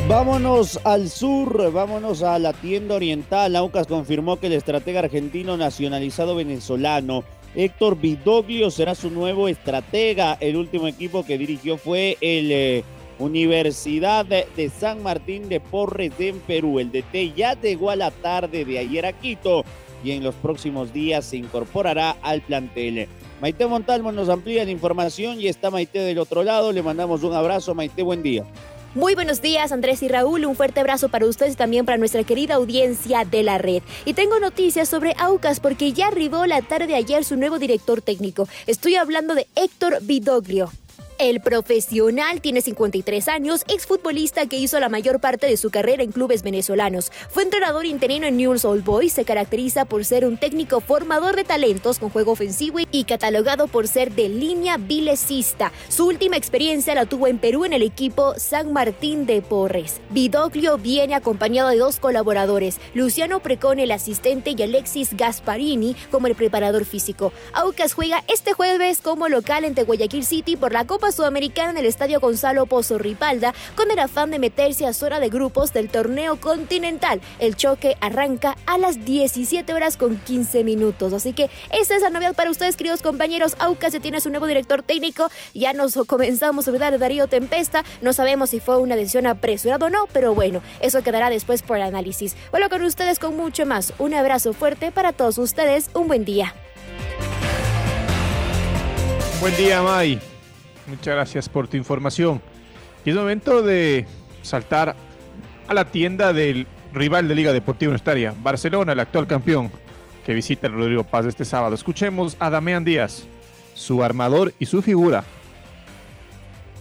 Vámonos 0.07 0.79
al 0.83 1.09
sur, 1.09 1.71
vámonos 1.71 2.21
a 2.21 2.37
la 2.37 2.53
tienda 2.53 2.93
oriental. 2.93 3.55
Aucas 3.55 3.87
confirmó 3.87 4.39
que 4.39 4.45
el 4.47 4.53
estratega 4.53 4.99
argentino 4.99 5.57
nacionalizado 5.57 6.35
venezolano 6.35 7.23
Héctor 7.55 7.97
Vidoglio 7.99 8.69
será 8.69 8.93
su 8.93 9.09
nuevo 9.09 9.47
estratega. 9.47 10.37
El 10.39 10.57
último 10.57 10.87
equipo 10.87 11.25
que 11.25 11.39
dirigió 11.39 11.77
fue 11.77 12.17
el 12.21 12.51
eh, 12.51 12.83
Universidad 13.17 14.27
de, 14.27 14.45
de, 14.55 14.69
San 14.69 15.01
Martín 15.01 15.49
de 15.49 15.59
Porres 15.59 16.11
en 16.19 16.39
Perú. 16.41 16.79
El 16.79 16.91
DT 16.91 17.33
ya 17.35 17.59
llegó 17.59 17.89
a 17.89 17.95
la 17.95 18.11
tarde 18.11 18.63
de 18.63 18.77
ayer 18.77 19.07
a 19.07 19.13
Quito 19.13 19.63
y 20.03 20.11
en 20.11 20.23
los 20.23 20.35
próximos 20.35 20.93
días 20.93 21.25
se 21.25 21.37
incorporará 21.37 22.15
al 22.21 22.41
plantel. 22.41 23.07
Maite 23.41 23.65
Montalvo 23.65 24.11
nos 24.11 24.29
amplía 24.29 24.65
la 24.65 24.71
información 24.71 25.41
y 25.41 25.47
está 25.47 25.71
Maite 25.71 25.97
del 25.97 26.19
otro 26.19 26.43
lado. 26.43 26.71
Le 26.71 26.83
mandamos 26.83 27.23
un 27.23 27.33
abrazo. 27.33 27.73
Maite, 27.73 28.03
buen 28.03 28.21
día. 28.21 28.45
Muy 28.95 29.13
buenos 29.13 29.41
días, 29.41 29.73
Andrés 29.73 30.01
y 30.03 30.07
Raúl. 30.07 30.45
Un 30.45 30.55
fuerte 30.55 30.79
abrazo 30.79 31.09
para 31.09 31.25
ustedes 31.25 31.55
y 31.55 31.57
también 31.57 31.85
para 31.85 31.97
nuestra 31.97 32.23
querida 32.23 32.55
audiencia 32.55 33.25
de 33.25 33.43
la 33.43 33.57
red. 33.57 33.83
Y 34.05 34.13
tengo 34.13 34.39
noticias 34.39 34.87
sobre 34.87 35.13
Aucas 35.17 35.59
porque 35.59 35.91
ya 35.91 36.07
arribó 36.07 36.45
la 36.45 36.61
tarde 36.61 36.87
de 36.87 36.95
ayer 36.95 37.25
su 37.25 37.35
nuevo 37.35 37.59
director 37.59 38.01
técnico. 38.01 38.47
Estoy 38.67 38.95
hablando 38.95 39.35
de 39.35 39.47
Héctor 39.57 39.97
Vidoglio. 40.01 40.71
El 41.17 41.39
profesional 41.39 42.41
tiene 42.41 42.59
53 42.59 43.29
años, 43.29 43.63
exfutbolista 43.69 44.47
que 44.47 44.57
hizo 44.57 44.81
la 44.81 44.89
mayor 44.89 45.21
parte 45.21 45.47
de 45.47 45.55
su 45.55 45.69
carrera 45.69 46.03
en 46.03 46.11
clubes 46.11 46.43
venezolanos. 46.43 47.09
Fue 47.29 47.43
entrenador 47.43 47.85
interino 47.85 48.27
en 48.27 48.35
Newell's 48.35 48.65
Old 48.65 48.83
Boys, 48.83 49.13
se 49.13 49.23
caracteriza 49.23 49.85
por 49.85 50.03
ser 50.03 50.25
un 50.25 50.35
técnico 50.35 50.81
formador 50.81 51.37
de 51.37 51.45
talentos 51.45 51.99
con 51.99 52.09
juego 52.09 52.33
ofensivo 52.33 52.79
y 52.91 53.05
catalogado 53.05 53.67
por 53.67 53.87
ser 53.87 54.11
de 54.11 54.27
línea 54.27 54.75
vilecista. 54.75 55.71
Su 55.87 56.05
última 56.05 56.35
experiencia 56.35 56.93
la 56.95 57.05
tuvo 57.05 57.27
en 57.27 57.37
Perú 57.37 57.63
en 57.63 57.71
el 57.71 57.83
equipo 57.83 58.33
San 58.37 58.73
Martín 58.73 59.25
de 59.25 59.41
Porres. 59.41 60.01
Vidoglio 60.09 60.77
viene 60.77 61.15
acompañado 61.15 61.69
de 61.69 61.77
dos 61.77 61.97
colaboradores, 61.97 62.81
Luciano 62.93 63.39
Precone, 63.39 63.83
el 63.83 63.91
asistente, 63.91 64.53
y 64.57 64.61
Alexis 64.61 65.15
Gasparini 65.15 65.95
como 66.11 66.27
el 66.27 66.35
preparador 66.35 66.83
físico. 66.83 67.31
Aucas 67.53 67.93
juega 67.93 68.21
este 68.27 68.51
jueves 68.51 68.99
como 68.99 69.29
local 69.29 69.63
ante 69.63 69.83
Guayaquil 69.83 70.25
City 70.25 70.57
por 70.57 70.73
la 70.73 70.85
Copa 70.85 71.04
Sudamericana 71.11 71.71
en 71.71 71.77
el 71.77 71.85
Estadio 71.85 72.19
Gonzalo 72.19 72.65
Pozo 72.65 72.97
Ripalda 72.97 73.53
con 73.75 73.91
el 73.91 73.99
afán 73.99 74.31
de 74.31 74.39
meterse 74.39 74.85
a 74.85 74.93
zona 74.93 75.19
de 75.19 75.29
grupos 75.29 75.73
del 75.73 75.89
torneo 75.89 76.39
continental. 76.39 77.21
El 77.39 77.55
choque 77.55 77.97
arranca 78.01 78.57
a 78.65 78.77
las 78.77 79.05
17 79.05 79.73
horas 79.73 79.97
con 79.97 80.17
15 80.17 80.63
minutos. 80.63 81.13
Así 81.13 81.33
que 81.33 81.49
esta 81.71 81.95
es 81.95 82.01
la 82.01 82.09
novedad 82.09 82.35
para 82.35 82.51
ustedes, 82.51 82.75
queridos 82.75 83.01
compañeros. 83.01 83.55
Aucas 83.59 83.93
ya 83.93 83.99
tiene 83.99 84.21
su 84.21 84.29
nuevo 84.29 84.47
director 84.47 84.83
técnico. 84.83 85.29
Ya 85.53 85.73
nos 85.73 85.95
comenzamos 86.07 86.67
a 86.67 86.71
olvidar 86.71 86.91
de 86.91 86.97
Darío 86.97 87.27
Tempesta. 87.27 87.83
No 88.01 88.13
sabemos 88.13 88.49
si 88.49 88.59
fue 88.59 88.77
una 88.77 88.95
decisión 88.95 89.27
apresurada 89.27 89.85
o 89.85 89.89
no, 89.89 90.07
pero 90.13 90.33
bueno, 90.35 90.61
eso 90.79 91.03
quedará 91.03 91.29
después 91.29 91.61
por 91.61 91.77
el 91.77 91.83
análisis. 91.83 92.35
Vuelvo 92.51 92.69
con 92.69 92.83
ustedes 92.83 93.19
con 93.19 93.35
mucho 93.35 93.65
más. 93.65 93.93
Un 93.99 94.13
abrazo 94.13 94.53
fuerte 94.53 94.91
para 94.91 95.13
todos 95.13 95.37
ustedes. 95.37 95.89
Un 95.93 96.07
buen 96.07 96.25
día. 96.25 96.53
Buen 99.41 99.55
día, 99.57 99.81
May. 99.81 100.34
Muchas 100.87 101.15
gracias 101.15 101.49
por 101.49 101.67
tu 101.67 101.77
información. 101.77 102.41
Y 103.03 103.09
es 103.09 103.15
momento 103.15 103.61
de 103.61 104.05
saltar 104.41 104.95
a 105.67 105.73
la 105.73 105.85
tienda 105.85 106.31
del 106.31 106.67
rival 106.93 107.27
de 107.27 107.35
Liga 107.35 107.53
Deportiva 107.53 107.89
Universitaria, 107.89 108.33
Barcelona, 108.41 108.93
el 108.93 108.99
actual 108.99 109.27
campeón, 109.27 109.71
que 110.25 110.33
visita 110.33 110.67
el 110.67 110.73
Rodrigo 110.73 111.03
Paz 111.03 111.25
este 111.25 111.43
sábado. 111.43 111.75
Escuchemos 111.75 112.37
a 112.39 112.49
Damián 112.49 112.85
Díaz, 112.85 113.23
su 113.73 114.03
armador 114.03 114.53
y 114.59 114.65
su 114.65 114.81
figura. 114.81 115.23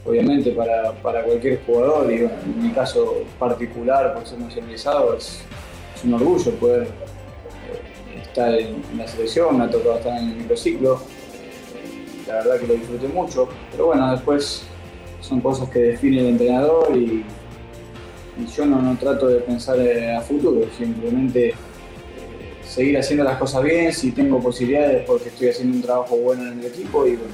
Obviamente 0.04 0.50
para, 0.50 0.92
para 0.92 1.22
cualquier 1.22 1.64
jugador, 1.64 2.12
y 2.12 2.16
en 2.16 2.62
mi 2.62 2.70
caso 2.70 3.22
particular, 3.38 4.14
por 4.14 4.26
ser 4.26 4.38
nacionalizado, 4.38 5.16
es, 5.16 5.40
es 5.94 6.04
un 6.04 6.12
orgullo 6.14 6.50
poder 6.56 6.82
eh, 6.82 8.20
estar 8.20 8.54
en 8.54 8.82
la 8.98 9.08
selección, 9.08 9.56
me 9.56 9.64
ha 9.64 9.70
tocado 9.70 9.96
estar 9.96 10.18
en 10.18 10.28
el 10.28 10.36
microciclo, 10.36 11.00
la 12.26 12.34
verdad 12.34 12.60
que 12.60 12.66
lo 12.66 12.74
disfruté 12.74 13.08
mucho, 13.08 13.48
pero 13.70 13.86
bueno, 13.86 14.10
después 14.10 14.62
son 15.20 15.40
cosas 15.40 15.68
que 15.70 15.78
define 15.78 16.20
el 16.20 16.26
entrenador 16.26 16.96
y, 16.96 17.24
yo 18.54 18.66
no, 18.66 18.82
no, 18.82 18.96
trato 18.98 19.28
de 19.28 19.40
pensar 19.40 19.78
a 19.78 20.20
futuro, 20.20 20.66
simplemente 20.76 21.50
eh, 21.50 21.54
seguir 22.66 22.98
haciendo 22.98 23.22
las 23.22 23.38
cosas 23.38 23.62
bien, 23.62 23.92
si 23.92 24.10
tengo 24.10 24.40
posibilidades 24.40 25.04
porque 25.06 25.28
estoy 25.28 25.50
haciendo 25.50 25.76
un 25.76 25.82
trabajo 25.82 26.16
bueno 26.16 26.50
en 26.50 26.58
el 26.58 26.66
equipo 26.66 27.06
y 27.06 27.10
bueno, 27.10 27.32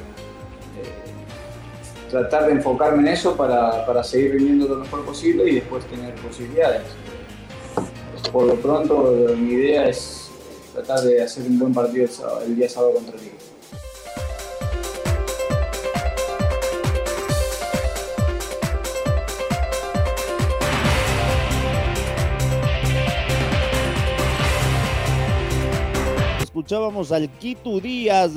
eh, 0.78 2.11
tratar 2.11 2.47
de 2.47 2.52
enfocarme 2.52 3.00
en 3.00 3.09
eso 3.09 3.35
para, 3.35 3.87
para, 3.87 4.04
seguir 4.04 4.32
rindiendo 4.32 4.68
lo 4.68 4.76
mejor 4.76 5.06
posible 5.06 5.50
y 5.50 5.54
después 5.54 5.87
tener 5.87 6.14
posibilidades. 6.16 6.82
Por 8.30 8.44
lo 8.44 8.54
pronto 8.56 9.16
mi 9.37 9.54
idea 9.54 9.88
es 9.88 10.30
tratar 10.75 11.00
de 11.00 11.23
hacer 11.23 11.44
un 11.47 11.59
buen 11.59 11.73
partido 11.73 12.06
el 12.47 12.56
día 12.56 12.68
sábado 12.68 12.94
contra 12.94 13.16
el 13.16 13.26
equipo. 13.26 13.50
Escuchábamos 26.60 27.10
al 27.10 27.30
Quito 27.38 27.80
Díaz 27.80 28.32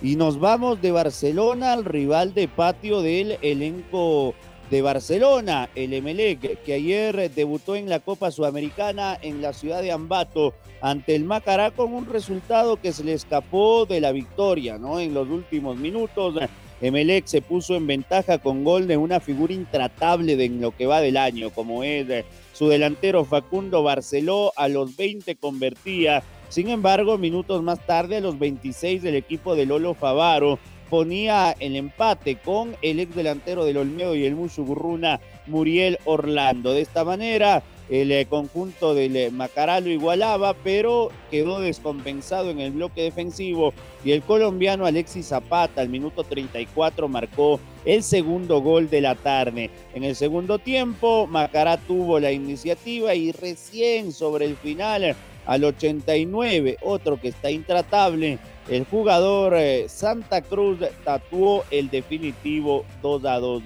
y 0.00 0.16
nos 0.16 0.40
vamos 0.40 0.80
de 0.80 0.90
Barcelona 0.90 1.74
al 1.74 1.84
rival 1.84 2.32
de 2.32 2.48
patio 2.48 3.02
del 3.02 3.36
elenco 3.42 4.34
de 4.70 4.80
Barcelona, 4.80 5.68
el 5.74 5.92
Emelec, 5.92 6.62
que 6.62 6.72
ayer 6.72 7.30
debutó 7.34 7.76
en 7.76 7.90
la 7.90 8.00
Copa 8.00 8.30
Sudamericana 8.30 9.18
en 9.20 9.42
la 9.42 9.52
ciudad 9.52 9.82
de 9.82 9.92
Ambato 9.92 10.54
ante 10.80 11.14
el 11.14 11.24
Macará 11.24 11.70
con 11.70 11.92
un 11.92 12.06
resultado 12.06 12.80
que 12.80 12.90
se 12.90 13.04
le 13.04 13.12
escapó 13.12 13.84
de 13.84 14.00
la 14.00 14.12
victoria, 14.12 14.78
¿no? 14.78 14.98
En 14.98 15.12
los 15.12 15.28
últimos 15.28 15.76
minutos. 15.76 16.36
Emelec 16.80 17.26
se 17.26 17.42
puso 17.42 17.74
en 17.74 17.86
ventaja 17.86 18.38
con 18.38 18.64
gol 18.64 18.86
de 18.86 18.96
una 18.96 19.20
figura 19.20 19.52
intratable 19.52 20.36
de 20.36 20.48
lo 20.48 20.74
que 20.74 20.86
va 20.86 21.02
del 21.02 21.18
año, 21.18 21.50
como 21.50 21.82
es 21.82 22.24
su 22.54 22.68
delantero 22.68 23.26
Facundo 23.26 23.82
Barceló, 23.82 24.52
a 24.56 24.68
los 24.68 24.96
20 24.96 25.36
convertía 25.36 26.22
Sin 26.48 26.70
embargo, 26.70 27.18
minutos 27.18 27.62
más 27.62 27.84
tarde, 27.86 28.20
los 28.20 28.38
26 28.38 29.02
del 29.02 29.16
equipo 29.16 29.54
de 29.54 29.66
Lolo 29.66 29.94
Favaro, 29.94 30.58
ponía 30.88 31.54
el 31.60 31.76
empate 31.76 32.36
con 32.36 32.74
el 32.80 33.00
ex 33.00 33.14
delantero 33.14 33.64
del 33.64 33.76
Olmedo 33.76 34.14
y 34.16 34.24
el 34.24 34.34
Mushugurruna, 34.34 35.20
Muriel 35.46 35.98
Orlando. 36.06 36.72
De 36.72 36.80
esta 36.80 37.04
manera, 37.04 37.62
el 37.90 38.12
eh, 38.12 38.26
conjunto 38.26 38.94
del 38.94 39.16
eh, 39.16 39.30
Macará 39.30 39.80
lo 39.80 39.90
igualaba, 39.90 40.54
pero 40.54 41.10
quedó 41.30 41.60
descompensado 41.60 42.50
en 42.50 42.60
el 42.60 42.72
bloque 42.72 43.02
defensivo 43.02 43.72
y 44.04 44.12
el 44.12 44.22
colombiano 44.22 44.86
Alexis 44.86 45.28
Zapata 45.28 45.80
al 45.80 45.88
minuto 45.88 46.24
34 46.24 47.08
marcó 47.08 47.60
el 47.84 48.02
segundo 48.02 48.60
gol 48.60 48.90
de 48.90 49.00
la 49.00 49.14
tarde. 49.14 49.70
En 49.94 50.04
el 50.04 50.16
segundo 50.16 50.58
tiempo, 50.58 51.26
Macará 51.26 51.78
tuvo 51.78 52.20
la 52.20 52.32
iniciativa 52.32 53.14
y 53.14 53.32
recién 53.32 54.12
sobre 54.12 54.44
el 54.44 54.56
final, 54.56 55.16
al 55.48 55.64
89, 55.64 56.76
otro 56.82 57.18
que 57.18 57.28
está 57.28 57.50
intratable, 57.50 58.38
el 58.68 58.84
jugador 58.84 59.54
eh, 59.56 59.86
Santa 59.88 60.42
Cruz 60.42 60.78
tatuó 61.02 61.64
el 61.70 61.88
definitivo 61.88 62.84
2 63.00 63.24
a 63.24 63.38
2. 63.38 63.62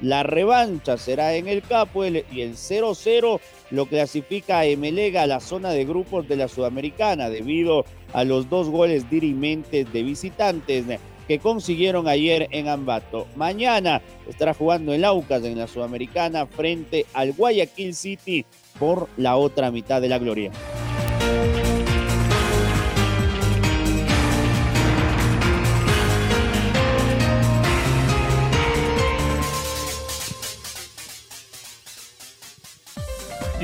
La 0.00 0.22
revancha 0.22 0.96
será 0.96 1.34
en 1.34 1.48
el 1.48 1.62
Capo 1.62 2.04
y 2.04 2.40
el 2.40 2.54
0-0 2.54 3.40
lo 3.70 3.86
clasifica 3.86 4.60
a 4.60 4.66
Emelega 4.66 5.22
a 5.22 5.26
la 5.26 5.40
zona 5.40 5.70
de 5.70 5.84
grupos 5.84 6.28
de 6.28 6.36
la 6.36 6.46
Sudamericana 6.46 7.28
debido 7.28 7.84
a 8.12 8.22
los 8.22 8.48
dos 8.48 8.68
goles 8.68 9.10
dirimentes 9.10 9.92
de 9.92 10.02
visitantes 10.04 10.84
que 11.26 11.40
consiguieron 11.40 12.06
ayer 12.06 12.46
en 12.52 12.68
Ambato. 12.68 13.26
Mañana 13.34 14.02
estará 14.28 14.54
jugando 14.54 14.92
el 14.92 15.04
Aucas 15.04 15.42
en 15.42 15.58
la 15.58 15.66
Sudamericana 15.66 16.46
frente 16.46 17.06
al 17.12 17.32
Guayaquil 17.32 17.92
City 17.92 18.46
por 18.78 19.08
la 19.16 19.34
otra 19.36 19.72
mitad 19.72 20.00
de 20.00 20.08
la 20.08 20.18
gloria. 20.18 20.52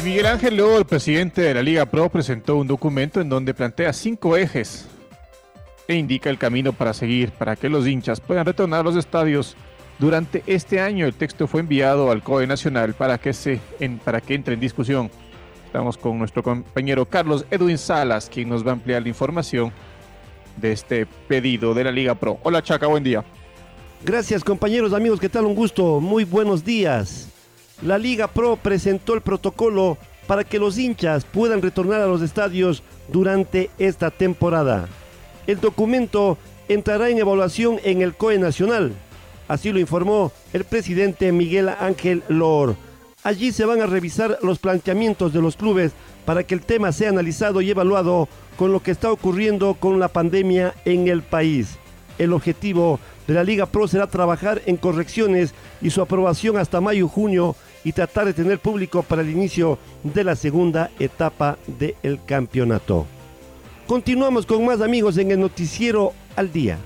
Y 0.00 0.02
Miguel 0.02 0.26
Ángel 0.26 0.56
Lobo, 0.56 0.78
el 0.78 0.86
presidente 0.86 1.42
de 1.42 1.52
la 1.52 1.62
Liga 1.62 1.84
Pro, 1.84 2.08
presentó 2.08 2.56
un 2.56 2.66
documento 2.66 3.20
en 3.20 3.28
donde 3.28 3.52
plantea 3.52 3.92
cinco 3.92 4.34
ejes 4.34 4.86
e 5.88 5.94
indica 5.94 6.30
el 6.30 6.38
camino 6.38 6.72
para 6.72 6.94
seguir 6.94 7.32
para 7.32 7.54
que 7.54 7.68
los 7.68 7.86
hinchas 7.86 8.18
puedan 8.18 8.46
retornar 8.46 8.80
a 8.80 8.84
los 8.84 8.96
estadios. 8.96 9.56
Durante 9.98 10.42
este 10.46 10.80
año 10.80 11.04
el 11.04 11.12
texto 11.12 11.46
fue 11.46 11.60
enviado 11.60 12.10
al 12.10 12.22
COE 12.22 12.46
Nacional 12.46 12.94
para 12.94 13.18
que, 13.18 13.34
se, 13.34 13.60
para 14.02 14.22
que 14.22 14.34
entre 14.34 14.54
en 14.54 14.60
discusión. 14.60 15.10
Estamos 15.66 15.98
con 15.98 16.18
nuestro 16.18 16.42
compañero 16.42 17.04
Carlos 17.04 17.44
Edwin 17.50 17.76
Salas, 17.76 18.30
quien 18.32 18.48
nos 18.48 18.64
va 18.64 18.70
a 18.70 18.74
ampliar 18.74 19.02
la 19.02 19.08
información 19.08 19.70
de 20.56 20.72
este 20.72 21.04
pedido 21.28 21.74
de 21.74 21.84
la 21.84 21.92
Liga 21.92 22.14
Pro. 22.14 22.38
Hola 22.42 22.62
Chaca, 22.62 22.86
buen 22.86 23.04
día. 23.04 23.22
Gracias 24.02 24.44
compañeros, 24.44 24.94
amigos, 24.94 25.20
¿qué 25.20 25.28
tal? 25.28 25.44
Un 25.44 25.54
gusto, 25.54 26.00
muy 26.00 26.24
buenos 26.24 26.64
días 26.64 27.30
la 27.82 27.98
Liga 27.98 28.28
Pro 28.28 28.56
presentó 28.56 29.14
el 29.14 29.20
protocolo 29.20 29.96
para 30.26 30.44
que 30.44 30.58
los 30.58 30.78
hinchas 30.78 31.24
puedan 31.24 31.62
retornar 31.62 32.00
a 32.00 32.06
los 32.06 32.22
estadios 32.22 32.82
durante 33.08 33.70
esta 33.78 34.10
temporada. 34.10 34.88
El 35.46 35.60
documento 35.60 36.38
entrará 36.68 37.08
en 37.08 37.18
evaluación 37.18 37.80
en 37.82 38.02
el 38.02 38.14
COE 38.14 38.38
Nacional, 38.38 38.92
así 39.48 39.72
lo 39.72 39.80
informó 39.80 40.30
el 40.52 40.64
presidente 40.64 41.32
Miguel 41.32 41.68
Ángel 41.68 42.22
Lor. 42.28 42.76
Allí 43.22 43.52
se 43.52 43.64
van 43.64 43.82
a 43.82 43.86
revisar 43.86 44.38
los 44.42 44.58
planteamientos 44.58 45.32
de 45.32 45.42
los 45.42 45.56
clubes 45.56 45.92
para 46.24 46.44
que 46.44 46.54
el 46.54 46.62
tema 46.62 46.92
sea 46.92 47.10
analizado 47.10 47.60
y 47.60 47.70
evaluado 47.70 48.28
con 48.56 48.72
lo 48.72 48.82
que 48.82 48.92
está 48.92 49.10
ocurriendo 49.10 49.74
con 49.74 49.98
la 49.98 50.08
pandemia 50.08 50.74
en 50.84 51.08
el 51.08 51.22
país. 51.22 51.76
El 52.18 52.32
objetivo 52.32 53.00
de 53.26 53.34
la 53.34 53.44
Liga 53.44 53.66
Pro 53.66 53.88
será 53.88 54.06
trabajar 54.06 54.62
en 54.66 54.76
correcciones 54.76 55.54
y 55.82 55.90
su 55.90 56.02
aprobación 56.02 56.56
hasta 56.56 56.80
mayo-junio 56.80 57.56
y 57.84 57.92
tratar 57.92 58.26
de 58.26 58.34
tener 58.34 58.58
público 58.58 59.02
para 59.02 59.22
el 59.22 59.30
inicio 59.30 59.78
de 60.02 60.24
la 60.24 60.36
segunda 60.36 60.90
etapa 60.98 61.58
del 61.66 62.20
campeonato. 62.26 63.06
Continuamos 63.86 64.46
con 64.46 64.64
más 64.64 64.80
amigos 64.80 65.18
en 65.18 65.30
el 65.30 65.40
noticiero 65.40 66.12
al 66.36 66.52
día. 66.52 66.78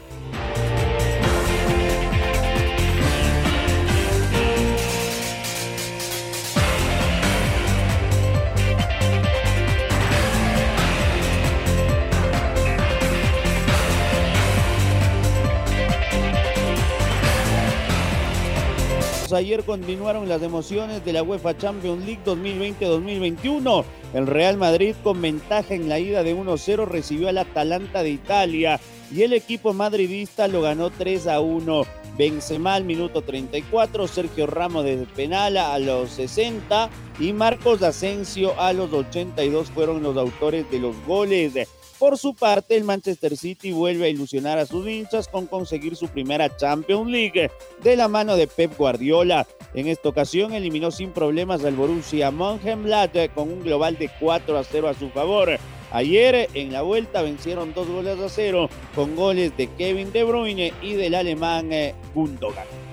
Ayer 19.35 19.65
continuaron 19.65 20.29
las 20.29 20.43
emociones 20.43 21.05
de 21.05 21.13
la 21.13 21.23
UEFA 21.23 21.57
Champions 21.57 22.05
League 22.05 22.23
2020-2021. 22.25 23.85
El 24.15 24.27
Real 24.27 24.57
Madrid 24.57 24.95
con 25.03 25.21
ventaja 25.21 25.75
en 25.75 25.89
la 25.89 25.99
ida 25.99 26.23
de 26.23 26.37
1-0 26.37 26.87
recibió 26.87 27.29
al 27.29 27.39
Atalanta 27.39 28.03
de 28.03 28.11
Italia 28.11 28.81
y 29.11 29.23
el 29.23 29.33
equipo 29.33 29.73
madridista 29.73 30.49
lo 30.49 30.63
ganó 30.63 30.91
3 30.91 31.27
a 31.27 31.41
1. 31.41 31.85
Benzema 32.17 32.75
al 32.75 32.85
minuto 32.85 33.23
34, 33.23 34.07
Sergio 34.07 34.47
Ramos 34.47 34.85
de 34.85 35.07
penal 35.17 35.57
a 35.57 35.79
los 35.79 36.11
60 36.11 36.89
y 37.19 37.33
Marcos 37.33 37.83
Asensio 37.83 38.59
a 38.61 38.73
los 38.73 38.93
82 38.93 39.71
fueron 39.71 40.03
los 40.03 40.17
autores 40.17 40.71
de 40.71 40.79
los 40.79 40.95
goles. 41.07 41.69
Por 42.05 42.19
su 42.19 42.35
parte, 42.35 42.77
el 42.77 42.85
Manchester 42.85 43.35
City 43.35 43.73
vuelve 43.73 44.05
a 44.05 44.09
ilusionar 44.11 44.59
a 44.59 44.67
sus 44.67 44.87
hinchas 44.87 45.27
con 45.27 45.47
conseguir 45.47 45.97
su 45.97 46.07
primera 46.09 46.55
Champions 46.55 47.11
League 47.11 47.51
de 47.83 47.97
la 47.97 48.09
mano 48.09 48.37
de 48.37 48.47
Pep 48.47 48.77
Guardiola. 48.77 49.47
En 49.73 49.89
esta 49.89 50.11
ocasión 50.11 50.53
eliminó 50.53 50.91
sin 50.91 51.13
problemas 51.13 51.65
al 51.65 51.77
Borussia 51.77 52.31
Mönchengladbach 52.31 53.33
con 53.33 53.51
un 53.51 53.63
global 53.63 53.97
de 53.97 54.11
4 54.21 54.59
a 54.59 54.65
0 54.65 54.89
a 54.89 54.93
su 54.93 55.09
favor. 55.09 55.59
Ayer 55.93 56.51
en 56.53 56.75
la 56.75 56.83
vuelta 56.83 57.23
vencieron 57.23 57.73
dos 57.73 57.89
goles 57.89 58.19
a 58.21 58.29
cero 58.29 58.69
con 58.95 59.17
goles 59.17 59.57
de 59.57 59.69
Kevin 59.69 60.13
De 60.13 60.25
Bruyne 60.25 60.75
y 60.83 60.93
del 60.93 61.15
alemán 61.15 61.73
eh, 61.73 61.95
Gundogan. 62.15 62.84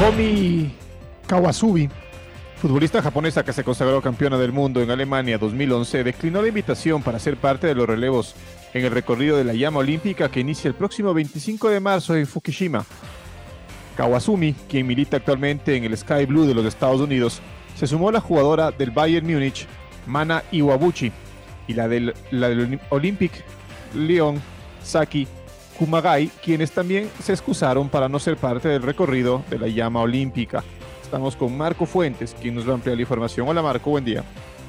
Naomi 0.00 0.70
Kawasubi, 1.26 1.88
futbolista 2.60 3.00
japonesa 3.00 3.42
que 3.42 3.54
se 3.54 3.64
consagró 3.64 4.02
campeona 4.02 4.36
del 4.36 4.52
mundo 4.52 4.82
en 4.82 4.90
Alemania 4.90 5.38
2011, 5.38 6.04
declinó 6.04 6.42
la 6.42 6.48
invitación 6.48 7.02
para 7.02 7.18
ser 7.18 7.38
parte 7.38 7.66
de 7.66 7.74
los 7.74 7.86
relevos 7.86 8.34
en 8.74 8.84
el 8.84 8.90
recorrido 8.90 9.38
de 9.38 9.44
la 9.44 9.54
llama 9.54 9.78
olímpica 9.78 10.30
que 10.30 10.40
inicia 10.40 10.68
el 10.68 10.74
próximo 10.74 11.14
25 11.14 11.70
de 11.70 11.80
marzo 11.80 12.14
en 12.14 12.26
Fukushima. 12.26 12.84
Kawasumi, 13.96 14.52
quien 14.68 14.86
milita 14.86 15.16
actualmente 15.16 15.74
en 15.74 15.84
el 15.84 15.96
Sky 15.96 16.26
Blue 16.26 16.46
de 16.46 16.54
los 16.54 16.66
Estados 16.66 17.00
Unidos, 17.00 17.40
se 17.74 17.86
sumó 17.86 18.10
a 18.10 18.12
la 18.12 18.20
jugadora 18.20 18.70
del 18.72 18.90
Bayern 18.90 19.26
Múnich, 19.26 19.66
Mana 20.06 20.42
Iwabuchi, 20.52 21.10
y 21.68 21.72
la 21.72 21.88
del, 21.88 22.12
la 22.32 22.50
del 22.50 22.78
Olympic 22.90 23.32
Leon 23.94 24.42
Saki 24.82 25.26
Kumagai, 25.78 26.30
quienes 26.42 26.72
también 26.72 27.10
se 27.22 27.32
excusaron 27.32 27.88
para 27.88 28.08
no 28.08 28.18
ser 28.18 28.36
parte 28.36 28.68
del 28.68 28.82
recorrido 28.82 29.42
de 29.50 29.58
la 29.58 29.68
llama 29.68 30.00
olímpica. 30.00 30.64
Estamos 31.02 31.36
con 31.36 31.56
Marco 31.56 31.86
Fuentes, 31.86 32.34
quien 32.40 32.54
nos 32.54 32.66
va 32.66 32.72
a 32.72 32.74
ampliar 32.74 32.96
la 32.96 33.02
información. 33.02 33.48
Hola 33.48 33.62
Marco, 33.62 33.90
buen 33.90 34.04
día. 34.04 34.24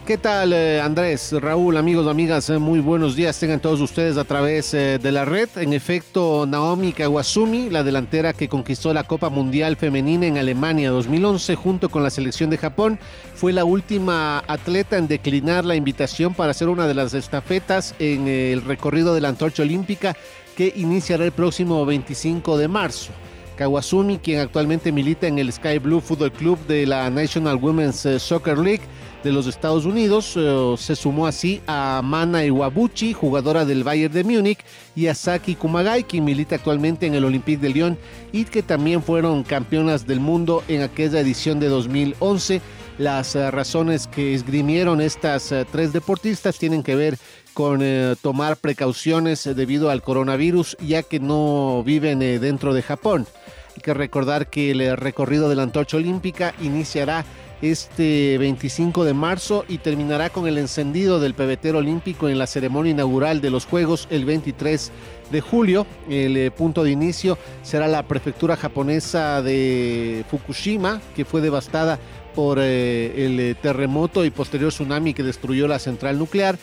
¿Qué 0.08 0.18
tal 0.18 0.54
eh, 0.54 0.80
Andrés, 0.80 1.34
Raúl, 1.34 1.76
amigos, 1.76 2.08
amigas? 2.08 2.50
Eh, 2.50 2.58
muy 2.60 2.80
buenos 2.80 3.18
días 3.18 3.38
tengan 3.38 3.60
todos 3.60 3.82
ustedes 3.82 4.16
a 4.16 4.24
través 4.24 4.74
eh, 4.74 5.00
de 5.00 5.12
la 5.12 5.26
red. 5.26 5.50
En 5.58 5.74
efecto, 5.74 6.46
Naomi 6.48 6.94
Kawasumi, 6.94 7.70
la 7.70 7.84
delantera 7.84 8.32
que 8.32 8.48
conquistó 8.48 8.94
la 8.94 9.04
Copa 9.04 9.30
Mundial 9.30 9.76
Femenina 9.76 10.26
en 10.26 10.38
Alemania 10.38 10.92
2011 10.92 11.56
junto 11.56 11.90
con 11.90 12.04
la 12.04 12.10
selección 12.10 12.50
de 12.50 12.58
Japón, 12.58 13.00
fue 13.36 13.52
la 13.52 13.66
última 13.66 14.46
atleta 14.48 14.98
en 14.98 15.10
declinar 15.10 15.66
la 15.66 15.76
invitación 15.76 16.34
para 16.34 16.52
hacer 16.52 16.70
una 16.70 16.88
de 16.88 16.94
las 16.94 17.14
estafetas 17.14 17.94
en 18.00 18.30
el 18.30 18.62
recorrido 18.62 19.14
de 19.14 19.20
la 19.20 19.28
antorcha 19.28 19.64
olímpica 19.64 20.16
que 20.58 20.74
iniciará 20.76 21.24
el 21.24 21.32
próximo 21.32 21.86
25 21.86 22.58
de 22.58 22.68
marzo. 22.68 23.12
Kawasumi, 23.58 24.18
quien 24.18 24.40
actualmente 24.40 24.92
milita 24.92 25.28
en 25.28 25.38
el 25.38 25.54
Sky 25.54 25.78
Blue 25.78 26.02
Football 26.02 26.32
Club 26.32 26.58
de 26.68 26.88
la 26.88 27.12
National 27.12 27.58
Women's 27.58 28.06
eh, 28.08 28.20
Soccer 28.20 28.58
League 28.58 28.82
de 29.24 29.32
los 29.32 29.46
Estados 29.46 29.86
Unidos, 29.86 30.34
eh, 30.36 30.76
se 30.78 30.96
sumó 30.96 31.28
así 31.28 31.62
a 31.68 32.02
Mana 32.04 32.44
Iwabuchi, 32.44 33.14
jugadora 33.14 33.66
del 33.66 33.84
Bayern 33.84 34.14
de 34.14 34.24
Múnich, 34.24 34.60
y 34.96 35.08
a 35.08 35.14
Saki 35.16 35.54
Kumagai, 35.54 36.04
quien 36.04 36.26
milita 36.26 36.56
actualmente 36.56 37.06
en 37.06 37.14
el 37.14 37.26
Olympique 37.26 37.62
de 37.62 37.70
Lyon 37.70 37.98
y 38.32 38.46
que 38.46 38.64
también 38.64 39.04
fueron 39.04 39.44
campeonas 39.44 40.08
del 40.08 40.20
mundo 40.20 40.64
en 40.68 40.82
aquella 40.82 41.20
edición 41.20 41.60
de 41.60 41.68
2011 41.68 42.62
Las 42.98 43.36
eh, 43.36 43.52
razones 43.52 44.08
que 44.08 44.34
esgrimieron 44.34 45.02
estas 45.02 45.52
eh, 45.52 45.66
tres 45.72 45.94
deportistas 45.94 46.58
tienen 46.58 46.82
que 46.82 46.96
ver 46.96 47.18
con 47.54 47.82
eh, 47.84 48.16
tomar 48.24 48.58
precauciones 48.58 49.44
debido 49.44 49.92
al 49.92 50.02
coronavirus, 50.02 50.76
ya 50.80 51.04
que 51.04 51.20
no 51.20 51.84
viven 51.84 52.20
dentro 52.20 52.74
de 52.74 52.82
Japón. 52.82 53.28
Hay 53.76 53.82
que 53.84 53.94
recordar 53.94 54.50
que 54.50 54.72
el 54.72 54.98
recorrido 54.98 55.48
de 55.48 55.56
la 55.56 55.64
antorcha 55.64 55.98
olímpica 55.98 56.56
iniciará 56.60 57.24
este 57.62 58.38
25 58.38 59.04
de 59.04 59.14
marzo 59.14 59.66
y 59.68 59.80
terminará 59.80 60.30
con 60.30 60.48
el 60.48 60.58
encendido 60.60 61.20
del 61.20 61.34
pebetero 61.34 61.80
olímpico 61.80 62.30
en 62.30 62.38
la 62.38 62.46
ceremonia 62.46 62.92
inaugural 62.92 63.42
de 63.42 63.50
los 63.50 63.66
Juegos 63.66 64.08
el 64.12 64.26
23 64.26 64.92
de 65.32 65.42
julio. 65.42 65.88
El 66.10 66.52
punto 66.52 66.84
de 66.84 66.92
inicio 66.92 67.38
será 67.64 67.88
la 67.88 68.04
prefectura 68.04 68.56
japonesa 68.56 69.42
de 69.42 70.24
Fukushima, 70.30 71.02
que 71.16 71.26
fue 71.26 71.42
devastada 71.42 72.00
por 72.38 72.60
eh, 72.62 73.26
el 73.26 73.40
eh, 73.40 73.56
terremoto 73.56 74.24
y 74.24 74.30
posterior 74.30 74.70
tsunami 74.72 75.16
que 75.16 75.24
destruyó 75.24 75.68
la 75.68 75.80
central 75.80 76.20
nuclear. 76.20 76.60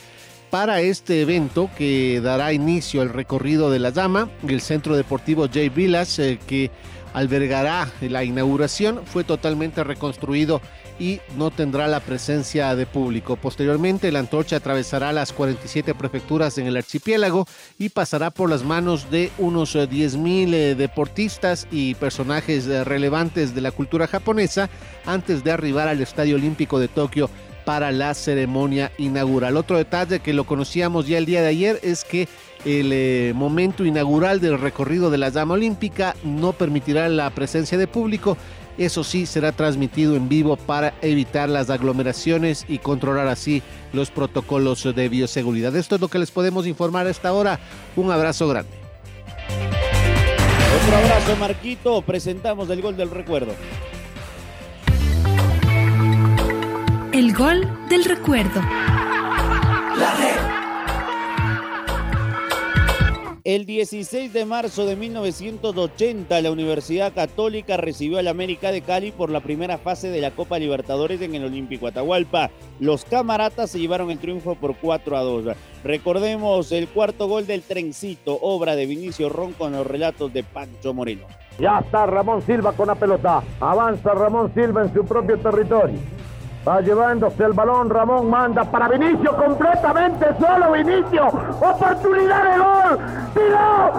Para 0.48 0.80
este 0.80 1.20
evento 1.20 1.68
que 1.76 2.20
dará 2.20 2.52
inicio 2.52 3.02
al 3.02 3.08
recorrido 3.08 3.72
de 3.72 3.80
la 3.80 3.90
llama, 3.90 4.30
el 4.46 4.60
Centro 4.60 4.94
Deportivo 4.94 5.48
J. 5.48 5.62
Villas, 5.74 6.20
eh, 6.20 6.38
que 6.46 6.70
albergará 7.12 7.90
la 8.02 8.22
inauguración, 8.22 9.00
fue 9.04 9.24
totalmente 9.24 9.82
reconstruido 9.82 10.60
y 10.98 11.20
no 11.36 11.50
tendrá 11.50 11.88
la 11.88 12.00
presencia 12.00 12.74
de 12.76 12.86
público. 12.86 13.36
Posteriormente, 13.36 14.12
la 14.12 14.20
antorcha 14.20 14.56
atravesará 14.56 15.12
las 15.12 15.32
47 15.32 15.94
prefecturas 15.94 16.58
en 16.58 16.66
el 16.66 16.76
archipiélago 16.76 17.46
y 17.78 17.88
pasará 17.88 18.30
por 18.30 18.50
las 18.50 18.64
manos 18.64 19.10
de 19.10 19.30
unos 19.38 19.74
10.000 19.74 20.54
eh, 20.54 20.74
deportistas 20.74 21.66
y 21.70 21.94
personajes 21.94 22.66
eh, 22.66 22.84
relevantes 22.84 23.54
de 23.54 23.60
la 23.60 23.72
cultura 23.72 24.06
japonesa 24.06 24.70
antes 25.06 25.42
de 25.44 25.50
arribar 25.50 25.88
al 25.88 26.00
Estadio 26.00 26.36
Olímpico 26.36 26.78
de 26.78 26.88
Tokio 26.88 27.28
para 27.64 27.90
la 27.92 28.14
ceremonia 28.14 28.92
inaugural. 28.98 29.56
Otro 29.56 29.78
detalle 29.78 30.20
que 30.20 30.32
lo 30.32 30.44
conocíamos 30.44 31.06
ya 31.06 31.18
el 31.18 31.26
día 31.26 31.42
de 31.42 31.48
ayer 31.48 31.80
es 31.82 32.04
que 32.04 32.28
el 32.64 32.90
eh, 32.92 33.32
momento 33.34 33.84
inaugural 33.84 34.40
del 34.40 34.58
recorrido 34.58 35.10
de 35.10 35.18
la 35.18 35.28
llama 35.28 35.54
olímpica 35.54 36.14
no 36.24 36.52
permitirá 36.52 37.08
la 37.08 37.30
presencia 37.30 37.76
de 37.76 37.86
público. 37.86 38.36
Eso 38.76 39.04
sí, 39.04 39.26
será 39.26 39.52
transmitido 39.52 40.16
en 40.16 40.28
vivo 40.28 40.56
para 40.56 40.94
evitar 41.00 41.48
las 41.48 41.70
aglomeraciones 41.70 42.64
y 42.68 42.78
controlar 42.78 43.28
así 43.28 43.62
los 43.92 44.10
protocolos 44.10 44.82
de 44.82 45.08
bioseguridad. 45.08 45.74
Esto 45.76 45.94
es 45.94 46.00
lo 46.00 46.08
que 46.08 46.18
les 46.18 46.30
podemos 46.30 46.66
informar 46.66 47.06
a 47.06 47.10
esta 47.10 47.32
hora. 47.32 47.60
Un 47.94 48.10
abrazo 48.10 48.48
grande. 48.48 48.72
Otro 50.82 50.96
abrazo, 50.96 51.36
Marquito. 51.36 52.02
Presentamos 52.02 52.68
el 52.70 52.82
gol 52.82 52.96
del 52.96 53.10
recuerdo. 53.10 53.54
El 57.12 57.32
gol 57.32 57.68
del 57.88 58.04
recuerdo. 58.04 58.60
El 63.44 63.66
16 63.66 64.32
de 64.32 64.46
marzo 64.46 64.86
de 64.86 64.96
1980, 64.96 66.40
la 66.40 66.50
Universidad 66.50 67.12
Católica 67.12 67.76
recibió 67.76 68.16
al 68.16 68.28
América 68.28 68.72
de 68.72 68.80
Cali 68.80 69.12
por 69.12 69.28
la 69.28 69.40
primera 69.40 69.76
fase 69.76 70.08
de 70.08 70.22
la 70.22 70.30
Copa 70.30 70.58
Libertadores 70.58 71.20
en 71.20 71.34
el 71.34 71.44
Olímpico 71.44 71.86
Atahualpa. 71.86 72.48
Los 72.80 73.04
camaratas 73.04 73.70
se 73.70 73.78
llevaron 73.78 74.10
el 74.10 74.18
triunfo 74.18 74.54
por 74.54 74.74
4 74.76 75.18
a 75.18 75.20
2. 75.20 75.56
Recordemos 75.84 76.72
el 76.72 76.88
cuarto 76.88 77.28
gol 77.28 77.46
del 77.46 77.60
trencito, 77.60 78.38
obra 78.40 78.76
de 78.76 78.86
Vinicio 78.86 79.28
Ron 79.28 79.52
con 79.52 79.72
los 79.72 79.86
relatos 79.86 80.32
de 80.32 80.42
Pancho 80.42 80.94
Moreno. 80.94 81.26
Ya 81.58 81.80
está 81.80 82.06
Ramón 82.06 82.40
Silva 82.46 82.72
con 82.72 82.86
la 82.86 82.94
pelota. 82.94 83.42
Avanza 83.60 84.14
Ramón 84.14 84.54
Silva 84.54 84.84
en 84.84 84.94
su 84.94 85.04
propio 85.04 85.38
territorio. 85.38 85.98
Va 86.66 86.80
llevándose 86.80 87.44
el 87.44 87.52
balón, 87.52 87.90
Ramón 87.90 88.30
manda 88.30 88.64
para 88.64 88.88
Vinicio, 88.88 89.36
completamente 89.36 90.26
solo 90.40 90.72
Vinicio. 90.72 91.26
Oportunidad 91.26 92.42
de 92.42 92.58
gol. 92.58 92.98
¡Tiró! 93.34 93.92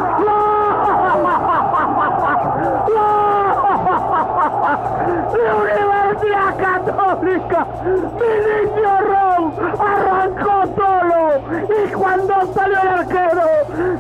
¡La 5.36 5.56
Universidad 5.56 6.58
Católica! 6.58 7.68
Vinicio 7.84 8.92
Ron 9.02 9.54
arrancó 9.80 10.56
solo 10.76 11.42
y 11.70 11.92
cuando 11.94 12.34
salió 12.54 12.82
el 12.82 12.88
arquero 12.88 13.46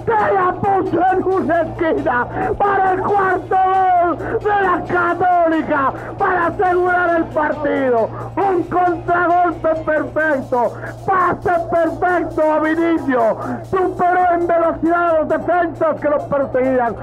se 0.06 0.34
la 0.34 0.54
puso 0.54 1.02
en 1.12 1.24
una 1.24 1.62
esquina 1.62 2.28
para 2.58 2.94
el 2.94 3.02
cuarto 3.02 3.85
gol 4.06 4.40
de 4.40 4.50
la 4.50 4.84
Católica 4.84 5.94
para 6.18 6.48
asegurar 6.48 7.18
el 7.18 7.24
partido. 7.26 8.10
Un 8.36 8.64
contragolpe 8.64 9.76
perfecto, 9.86 10.74
pase 11.06 11.52
perfecto 11.72 12.42
a 12.52 12.60
Vinicio, 12.60 13.38
superó 13.70 14.34
en 14.34 14.48
velocidad 14.48 15.10
a 15.10 15.20
los 15.20 15.30
defensas 15.30 16.02
que 16.02 16.10
los 16.10 16.24
perseguían 16.24 16.96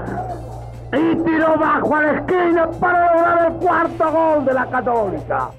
y 0.93 1.15
tiró 1.23 1.57
bajo 1.57 1.95
a 1.95 2.01
la 2.01 2.11
esquina 2.19 2.69
para 2.79 3.13
lograr 3.13 3.47
el 3.47 3.53
cuarto 3.53 4.11
gol 4.11 4.45
de 4.45 4.53
la 4.53 4.65
Católica. 4.67 5.49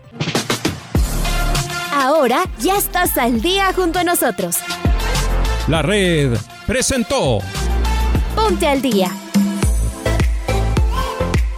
Ahora 1.92 2.42
ya 2.58 2.76
estás 2.76 3.16
al 3.18 3.40
día 3.40 3.72
junto 3.74 4.00
a 4.00 4.04
nosotros. 4.04 4.58
La 5.68 5.80
red 5.80 6.36
presentó 6.66 7.38
Ponte 8.34 8.66
al 8.66 8.82
día. 8.82 9.10